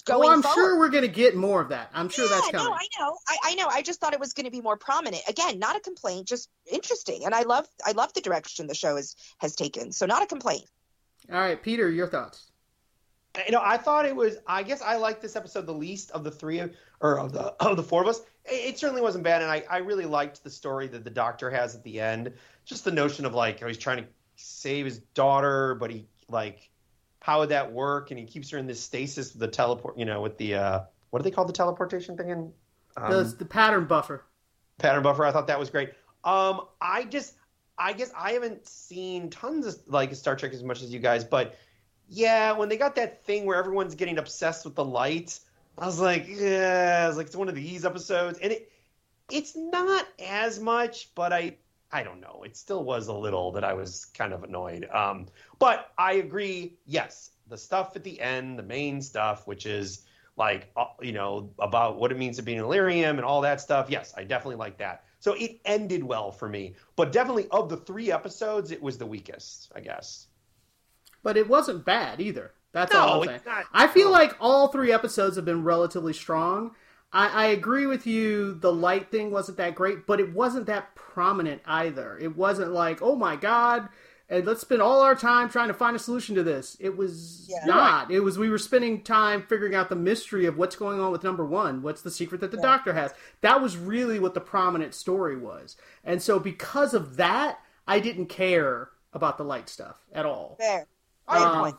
[0.00, 0.54] going well, I'm forward.
[0.54, 1.90] sure we're going to get more of that.
[1.92, 2.66] I'm sure that's Yeah, coming.
[2.66, 3.18] No, I know.
[3.28, 3.66] I, I know.
[3.68, 5.22] I just thought it was going to be more prominent.
[5.28, 7.24] Again, not a complaint, just interesting.
[7.26, 9.92] And I love I love the direction the show has has taken.
[9.92, 10.64] So not a complaint.
[11.30, 12.50] All right, Peter, your thoughts?
[13.46, 14.36] You know, I thought it was.
[14.46, 17.54] I guess I liked this episode the least of the three of, or of the
[17.60, 18.20] of the four of us.
[18.44, 21.50] It, it certainly wasn't bad, and I, I really liked the story that the doctor
[21.50, 22.32] has at the end.
[22.64, 26.70] Just the notion of like, oh, he's trying to save his daughter, but he like,
[27.22, 28.10] how would that work?
[28.10, 29.96] And he keeps her in this stasis with the teleport.
[29.96, 32.52] You know, with the uh, what do they call the teleportation thing in
[32.96, 34.24] um, the, the pattern buffer.
[34.78, 35.24] pattern buffer.
[35.24, 35.90] I thought that was great.
[36.24, 37.34] Um, I just,
[37.78, 41.24] I guess I haven't seen tons of like Star Trek as much as you guys,
[41.24, 41.56] but
[42.08, 45.40] yeah, when they got that thing where everyone's getting obsessed with the lights,
[45.78, 48.70] I was like, yeah, it's like it's one of these episodes, and it,
[49.30, 51.56] it's not as much, but I
[51.92, 52.42] I don't know.
[52.44, 54.88] It still was a little that I was kind of annoyed.
[54.90, 55.26] Um,
[55.58, 56.78] but I agree.
[56.86, 61.50] Yes, the stuff at the end, the main stuff, which is like uh, you know
[61.58, 63.90] about what it means to be an Illyrian and all that stuff.
[63.90, 65.04] Yes, I definitely like that.
[65.20, 66.74] So it ended well for me.
[66.96, 70.26] But definitely of the three episodes, it was the weakest, I guess.
[71.22, 72.52] But it wasn't bad either.
[72.72, 73.40] That's No, all I'm saying.
[73.46, 74.12] not- I feel no.
[74.12, 76.74] like all three episodes have been relatively strong.
[77.12, 78.54] I, I agree with you.
[78.54, 82.18] The light thing wasn't that great, but it wasn't that prominent either.
[82.18, 83.88] It wasn't like, oh my god,
[84.28, 86.76] and let's spend all our time trying to find a solution to this.
[86.80, 87.66] It was Yeah.
[87.66, 88.10] not.
[88.10, 91.22] It was we were spending time figuring out the mystery of what's going on with
[91.22, 91.82] number one.
[91.82, 93.12] What's the secret that the doctor has?
[93.42, 95.76] That was really what the prominent story was.
[96.02, 100.56] And so because of that, I didn't care about the light stuff at all.
[100.58, 100.86] Fair.
[101.28, 101.78] Great Um.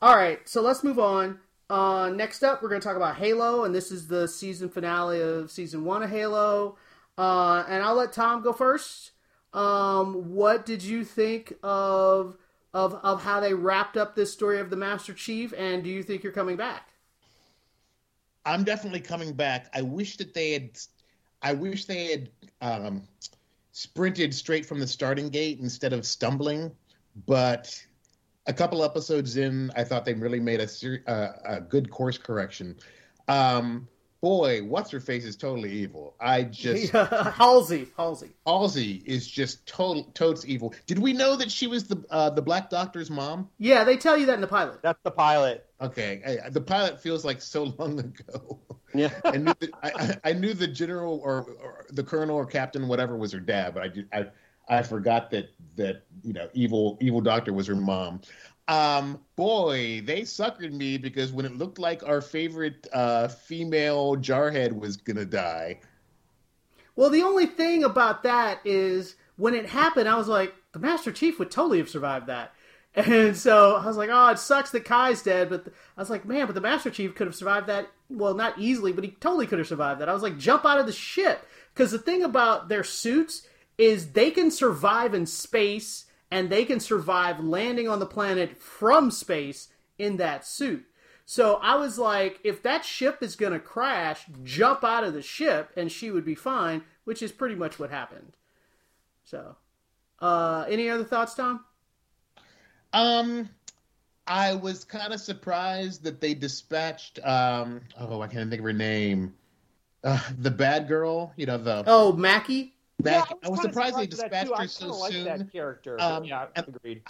[0.00, 1.40] All right, so let's move on.
[1.70, 5.20] Uh, next up, we're going to talk about Halo, and this is the season finale
[5.20, 6.76] of season one of Halo.
[7.16, 9.12] Uh, and I'll let Tom go first.
[9.54, 12.36] Um, what did you think of
[12.74, 15.54] of of how they wrapped up this story of the Master Chief?
[15.56, 16.88] And do you think you're coming back?
[18.44, 19.70] I'm definitely coming back.
[19.72, 20.70] I wish that they had.
[21.42, 23.02] I wish they had um,
[23.70, 26.72] sprinted straight from the starting gate instead of stumbling.
[27.26, 27.84] But
[28.46, 32.18] a couple episodes in, I thought they really made a ser- uh, a good course
[32.18, 32.76] correction.
[33.28, 33.88] Um,
[34.20, 36.14] boy, what's her face is totally evil.
[36.20, 38.30] I just Halsey, Halsey.
[38.46, 40.74] Halsey is just total totes evil.
[40.86, 43.48] Did we know that she was the uh, the Black Doctor's mom?
[43.58, 44.80] Yeah, they tell you that in the pilot.
[44.82, 45.66] That's the pilot.
[45.80, 48.58] Okay, I, the pilot feels like so long ago.
[48.92, 49.10] Yeah.
[49.24, 52.88] I knew the, I, I I knew the general or, or the colonel or captain,
[52.88, 54.26] whatever, was her dad, but I did, I
[54.70, 58.22] I forgot that that you know evil evil doctor was her mom.
[58.68, 64.72] Um, boy, they suckered me because when it looked like our favorite uh, female jarhead
[64.78, 65.80] was gonna die,
[66.96, 71.12] Well, the only thing about that is when it happened, I was like, the Master
[71.12, 72.52] Chief would totally have survived that.
[72.92, 75.64] And so I was like, oh, it sucks that Kai's dead, but
[75.96, 77.88] I was like, man, but the Master Chief could have survived that.
[78.08, 80.08] Well, not easily, but he totally could have survived that.
[80.08, 81.46] I was like, jump out of the ship.
[81.72, 83.46] Because the thing about their suits
[83.80, 89.10] is they can survive in space and they can survive landing on the planet from
[89.10, 89.68] space
[89.98, 90.84] in that suit.
[91.24, 95.22] So I was like, if that ship is going to crash, jump out of the
[95.22, 98.36] ship and she would be fine, which is pretty much what happened.
[99.24, 99.56] So,
[100.18, 101.64] uh, any other thoughts, Tom?
[102.92, 103.48] Um,
[104.26, 107.18] I was kind of surprised that they dispatched.
[107.24, 109.34] Um, oh, I can't think of her name.
[110.04, 111.84] Uh, the bad girl, you know the.
[111.86, 112.72] Oh, Makee?
[113.02, 115.24] Back, Yeah, I was kinda surprised they dispatched her so like soon.
[115.24, 116.00] that character.
[116.00, 117.02] Um, yeah, and- agreed.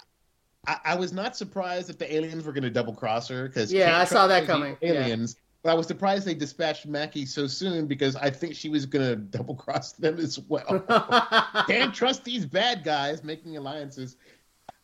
[0.67, 3.73] I, I was not surprised that the aliens were going to double cross her because
[3.73, 4.77] Yeah, I saw that coming.
[4.79, 4.91] Yeah.
[4.91, 8.85] Aliens, but I was surprised they dispatched Makee so soon because I think she was
[8.85, 10.83] going to double cross them as well.
[11.67, 14.17] Can't trust these bad guys making alliances.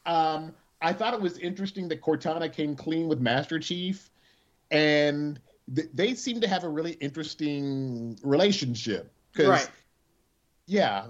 [0.08, 4.10] Um, I thought it was interesting that Cortana came clean with Master Chief,
[4.72, 5.39] and
[5.76, 9.12] th- they seem to have a really interesting relationship.
[9.36, 9.70] 'Cause, Right.
[10.68, 11.05] Yeah,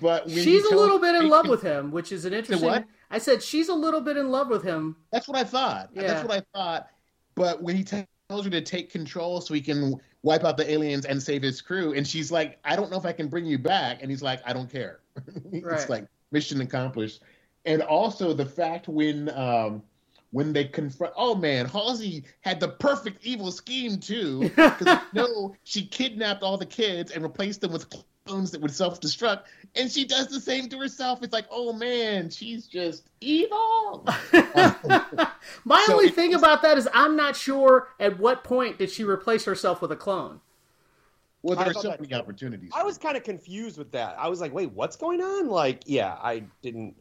[0.00, 2.66] but when she's a little bit in love with him, which is an interesting.
[2.66, 2.84] what?
[3.10, 4.96] I said she's a little bit in love with him.
[5.10, 5.90] That's what I thought.
[5.92, 6.02] Yeah.
[6.02, 6.88] That's what I thought.
[7.34, 8.06] But when he tells
[8.44, 11.92] her to take control so he can wipe out the aliens and save his crew,
[11.94, 14.40] and she's like, "I don't know if I can bring you back," and he's like,
[14.46, 15.00] "I don't care."
[15.52, 15.80] Right.
[15.80, 17.22] it's like mission accomplished.
[17.66, 19.82] And also the fact when um,
[20.30, 24.50] when they confront, oh man, Halsey had the perfect evil scheme too.
[24.54, 27.86] Because no, she kidnapped all the kids and replaced them with
[28.26, 29.42] clones that would self destruct,
[29.74, 31.22] and she does the same to herself.
[31.22, 34.06] It's like, oh man, she's just evil.
[35.64, 38.90] My So only it- thing about that is I'm not sure at what point did
[38.90, 40.40] she replace herself with a clone.
[41.42, 42.70] Well, I there are so many opportunities.
[42.74, 44.14] I was kind of confused with that.
[44.18, 45.48] I was like, wait, what's going on?
[45.48, 46.94] Like, yeah, I didn't,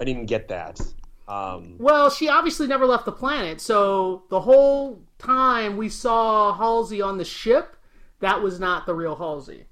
[0.00, 0.80] I didn't get that.
[1.28, 7.02] Um, Well, she obviously never left the planet, so the whole time we saw Halsey
[7.02, 7.76] on the ship,
[8.20, 9.64] that was not the real Halsey.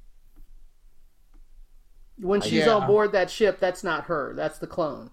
[2.19, 2.75] When she's Yeah.
[2.75, 4.33] on board that ship, that's not her.
[4.37, 5.11] That's the clone.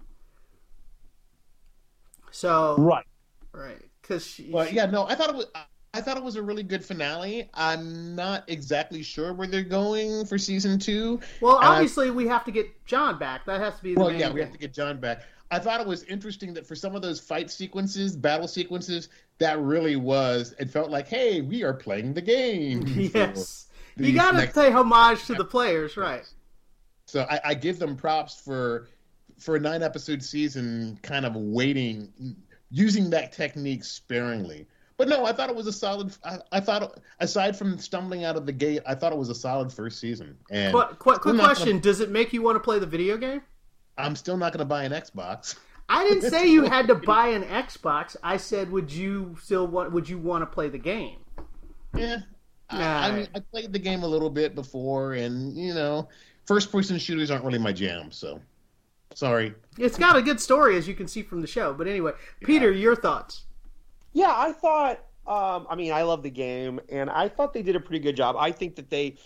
[2.30, 3.04] So right.
[3.52, 4.50] right, because she.
[4.52, 5.46] Well, yeah, no, I thought it was.
[5.92, 7.50] I thought it was a really good finale.
[7.54, 11.18] I'm not exactly sure where they're going for season two.
[11.40, 13.44] well, and I- obviously we have to get John back.
[13.46, 15.22] That has to be the Well, main yeah, we have to get John back.
[15.50, 19.58] I thought it was interesting that for some of those fight sequences, battle sequences, that
[19.58, 20.54] really was.
[20.60, 22.84] It felt like, hey, we are playing the game.
[23.12, 26.22] Yes, you got to next- pay homage to the players, right?
[27.10, 28.88] So I, I give them props for
[29.38, 32.36] for a nine episode season, kind of waiting,
[32.70, 34.66] using that technique sparingly.
[34.96, 36.14] But no, I thought it was a solid.
[36.24, 39.34] I, I thought, aside from stumbling out of the gate, I thought it was a
[39.34, 40.36] solid first season.
[40.50, 42.86] And Qu- qu- still quick question: Gonna, Does it make you want to play the
[42.86, 43.40] video game?
[43.96, 45.56] I'm still not going to buy an Xbox.
[45.88, 48.14] I didn't say you had to buy an Xbox.
[48.22, 49.90] I said, would you still want?
[49.92, 51.18] Would you want to play the game?
[51.96, 52.20] Yeah,
[52.70, 56.08] I, I mean, I played the game a little bit before, and you know,
[56.50, 58.10] first-person shooters aren't really my jam.
[58.10, 58.40] So,
[59.14, 59.54] sorry.
[59.78, 61.72] It's got a good story, as you can see from the show.
[61.72, 62.10] But anyway,
[62.42, 63.44] Peter, your thoughts?
[64.12, 64.98] Yeah, I thought.
[65.28, 68.16] Um, I mean, I love the game, and I thought they did a pretty good
[68.16, 68.34] job.
[68.36, 69.16] I think that they.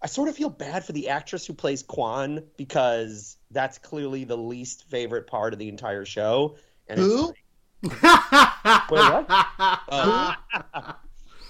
[0.00, 4.36] I sort of feel bad for the actress who plays Kwan because that's clearly the
[4.36, 6.56] least favorite part of the entire show.
[6.88, 7.34] And it's Who?
[8.88, 9.26] what?
[9.88, 10.34] Uh,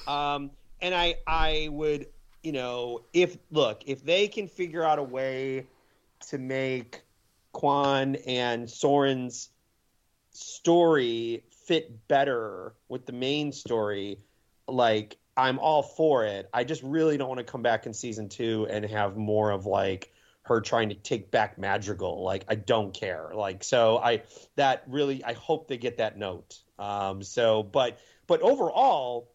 [0.09, 0.51] um,
[0.81, 2.09] and I I would
[2.45, 5.67] you know if look if they can figure out a way
[6.29, 7.03] to make
[7.53, 9.51] Kwan and Soren's
[10.31, 14.19] story fit better with the main story,
[14.69, 16.49] like I'm all for it.
[16.53, 19.67] I just really don't want to come back in season two and have more of
[19.67, 22.23] like her trying to take back Madrigal.
[22.23, 23.31] Like I don't care.
[23.35, 24.23] Like so I
[24.57, 26.61] that really I hope they get that note.
[26.79, 29.31] Um so but but overall,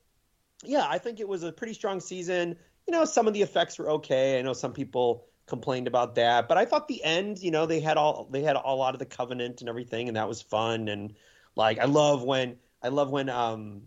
[0.63, 2.57] yeah, I think it was a pretty strong season.
[2.89, 4.39] You know, some of the effects were okay.
[4.39, 7.81] I know some people complained about that, but I thought the end, you know, they
[7.81, 10.87] had all they had a lot of the covenant and everything and that was fun
[10.87, 11.13] and
[11.55, 13.83] like I love when I love when um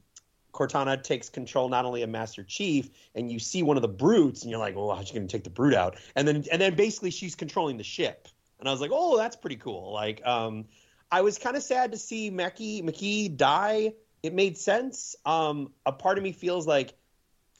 [0.52, 4.42] Cortana takes control not only of Master Chief, and you see one of the brutes,
[4.42, 6.62] and you're like, "Oh, how's she going to take the brute out?" And then, and
[6.62, 8.28] then basically she's controlling the ship,
[8.60, 10.66] and I was like, "Oh, that's pretty cool." Like, um,
[11.10, 13.94] I was kind of sad to see Mackie McKee die.
[14.22, 15.16] It made sense.
[15.24, 16.94] Um, a part of me feels like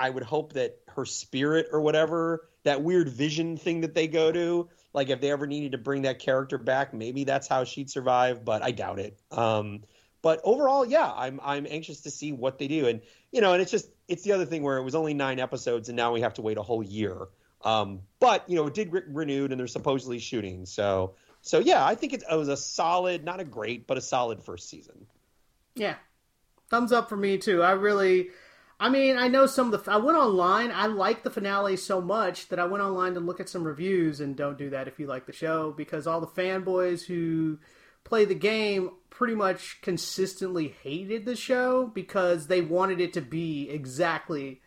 [0.03, 4.33] I would hope that her spirit or whatever, that weird vision thing that they go
[4.33, 7.89] to, like if they ever needed to bring that character back, maybe that's how she'd
[7.89, 9.17] survive, but I doubt it.
[9.31, 9.85] Um,
[10.21, 13.01] but overall, yeah, I'm I'm anxious to see what they do, and
[13.31, 15.89] you know, and it's just it's the other thing where it was only nine episodes,
[15.89, 17.29] and now we have to wait a whole year.
[17.63, 21.87] Um, but you know, it did re- renewed, and they're supposedly shooting, so so yeah,
[21.87, 25.07] I think it was a solid, not a great, but a solid first season.
[25.77, 25.95] Yeah,
[26.71, 27.63] thumbs up for me too.
[27.63, 28.31] I really,
[28.83, 29.93] I mean, I know some of the.
[29.93, 30.73] I went online.
[30.73, 34.21] I like the finale so much that I went online to look at some reviews.
[34.21, 37.61] And don't do that if you like the show, because all the fanboys who
[38.03, 43.71] play the game pretty much consistently hated the show because they wanted it to be
[43.71, 44.61] exactly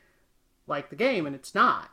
[0.66, 1.90] like the game, and it's not.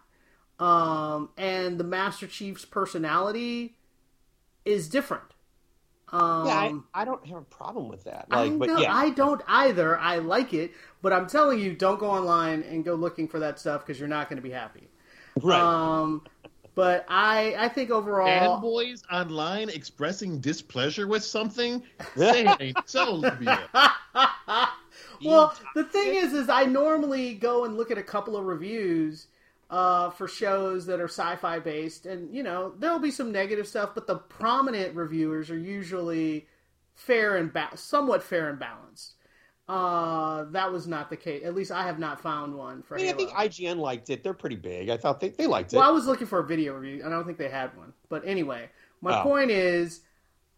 [0.61, 3.79] Um, and the Master Chief's personality
[4.65, 5.32] is different.
[6.13, 8.27] Um, yeah, I, I don't have a problem with that.
[8.31, 9.99] I Like, but yeah, I don't either.
[9.99, 13.59] I like it, but I'm telling you, don't go online and go looking for that
[13.59, 14.89] stuff because you're not going to be happy.
[15.41, 15.61] right.
[15.61, 16.23] Um,
[16.75, 21.83] but I, I think overall, Fanboys online expressing displeasure with something?
[22.17, 23.21] Say ain't so,
[25.25, 29.27] well, the thing is, is I normally go and look at a couple of reviews
[29.73, 33.91] uh, for shows that are sci-fi based, and you know there'll be some negative stuff,
[33.95, 36.47] but the prominent reviewers are usually
[36.95, 39.15] fair and ba- somewhat fair and balanced.
[39.67, 41.43] Uh, that was not the case.
[41.45, 44.23] At least I have not found one for I mean, I think IGN liked it.
[44.23, 44.91] They're pretty big.
[44.91, 45.77] I thought they, they liked it.
[45.77, 47.95] Well, I was looking for a video review, and I don't think they had one.
[48.11, 48.69] But anyway,
[49.01, 49.23] my Oh.
[49.23, 50.01] point is,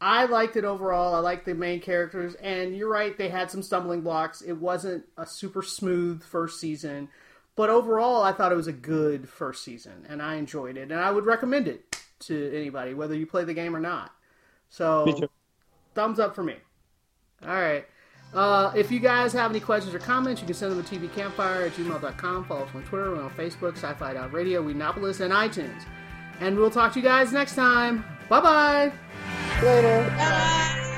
[0.01, 1.15] I liked it overall.
[1.15, 4.43] I liked the main characters, and you're right, they had some stumbling blocks.
[4.43, 7.09] It wasn't a super smooth first season,
[7.57, 11.01] but overall, I thought it was a good first season, and I enjoyed it, and
[11.01, 14.13] I would recommend it to anybody, whether you play the game or not.
[14.71, 15.05] So,
[15.95, 16.57] thumbs up for me.
[17.43, 17.87] All right.
[18.33, 21.67] Uh, if you guys have any questions or comments, you can send them to tvcampfire
[21.67, 22.45] at gmail.com.
[22.47, 23.13] Follow us on Twitter.
[23.13, 25.85] We're on Facebook, sci-fi Radio, Weednopolis, and iTunes.
[26.41, 28.05] And we'll talk to you guys next time.
[28.29, 28.93] Bye-bye.
[29.63, 30.15] Later.
[30.17, 30.91] Bye.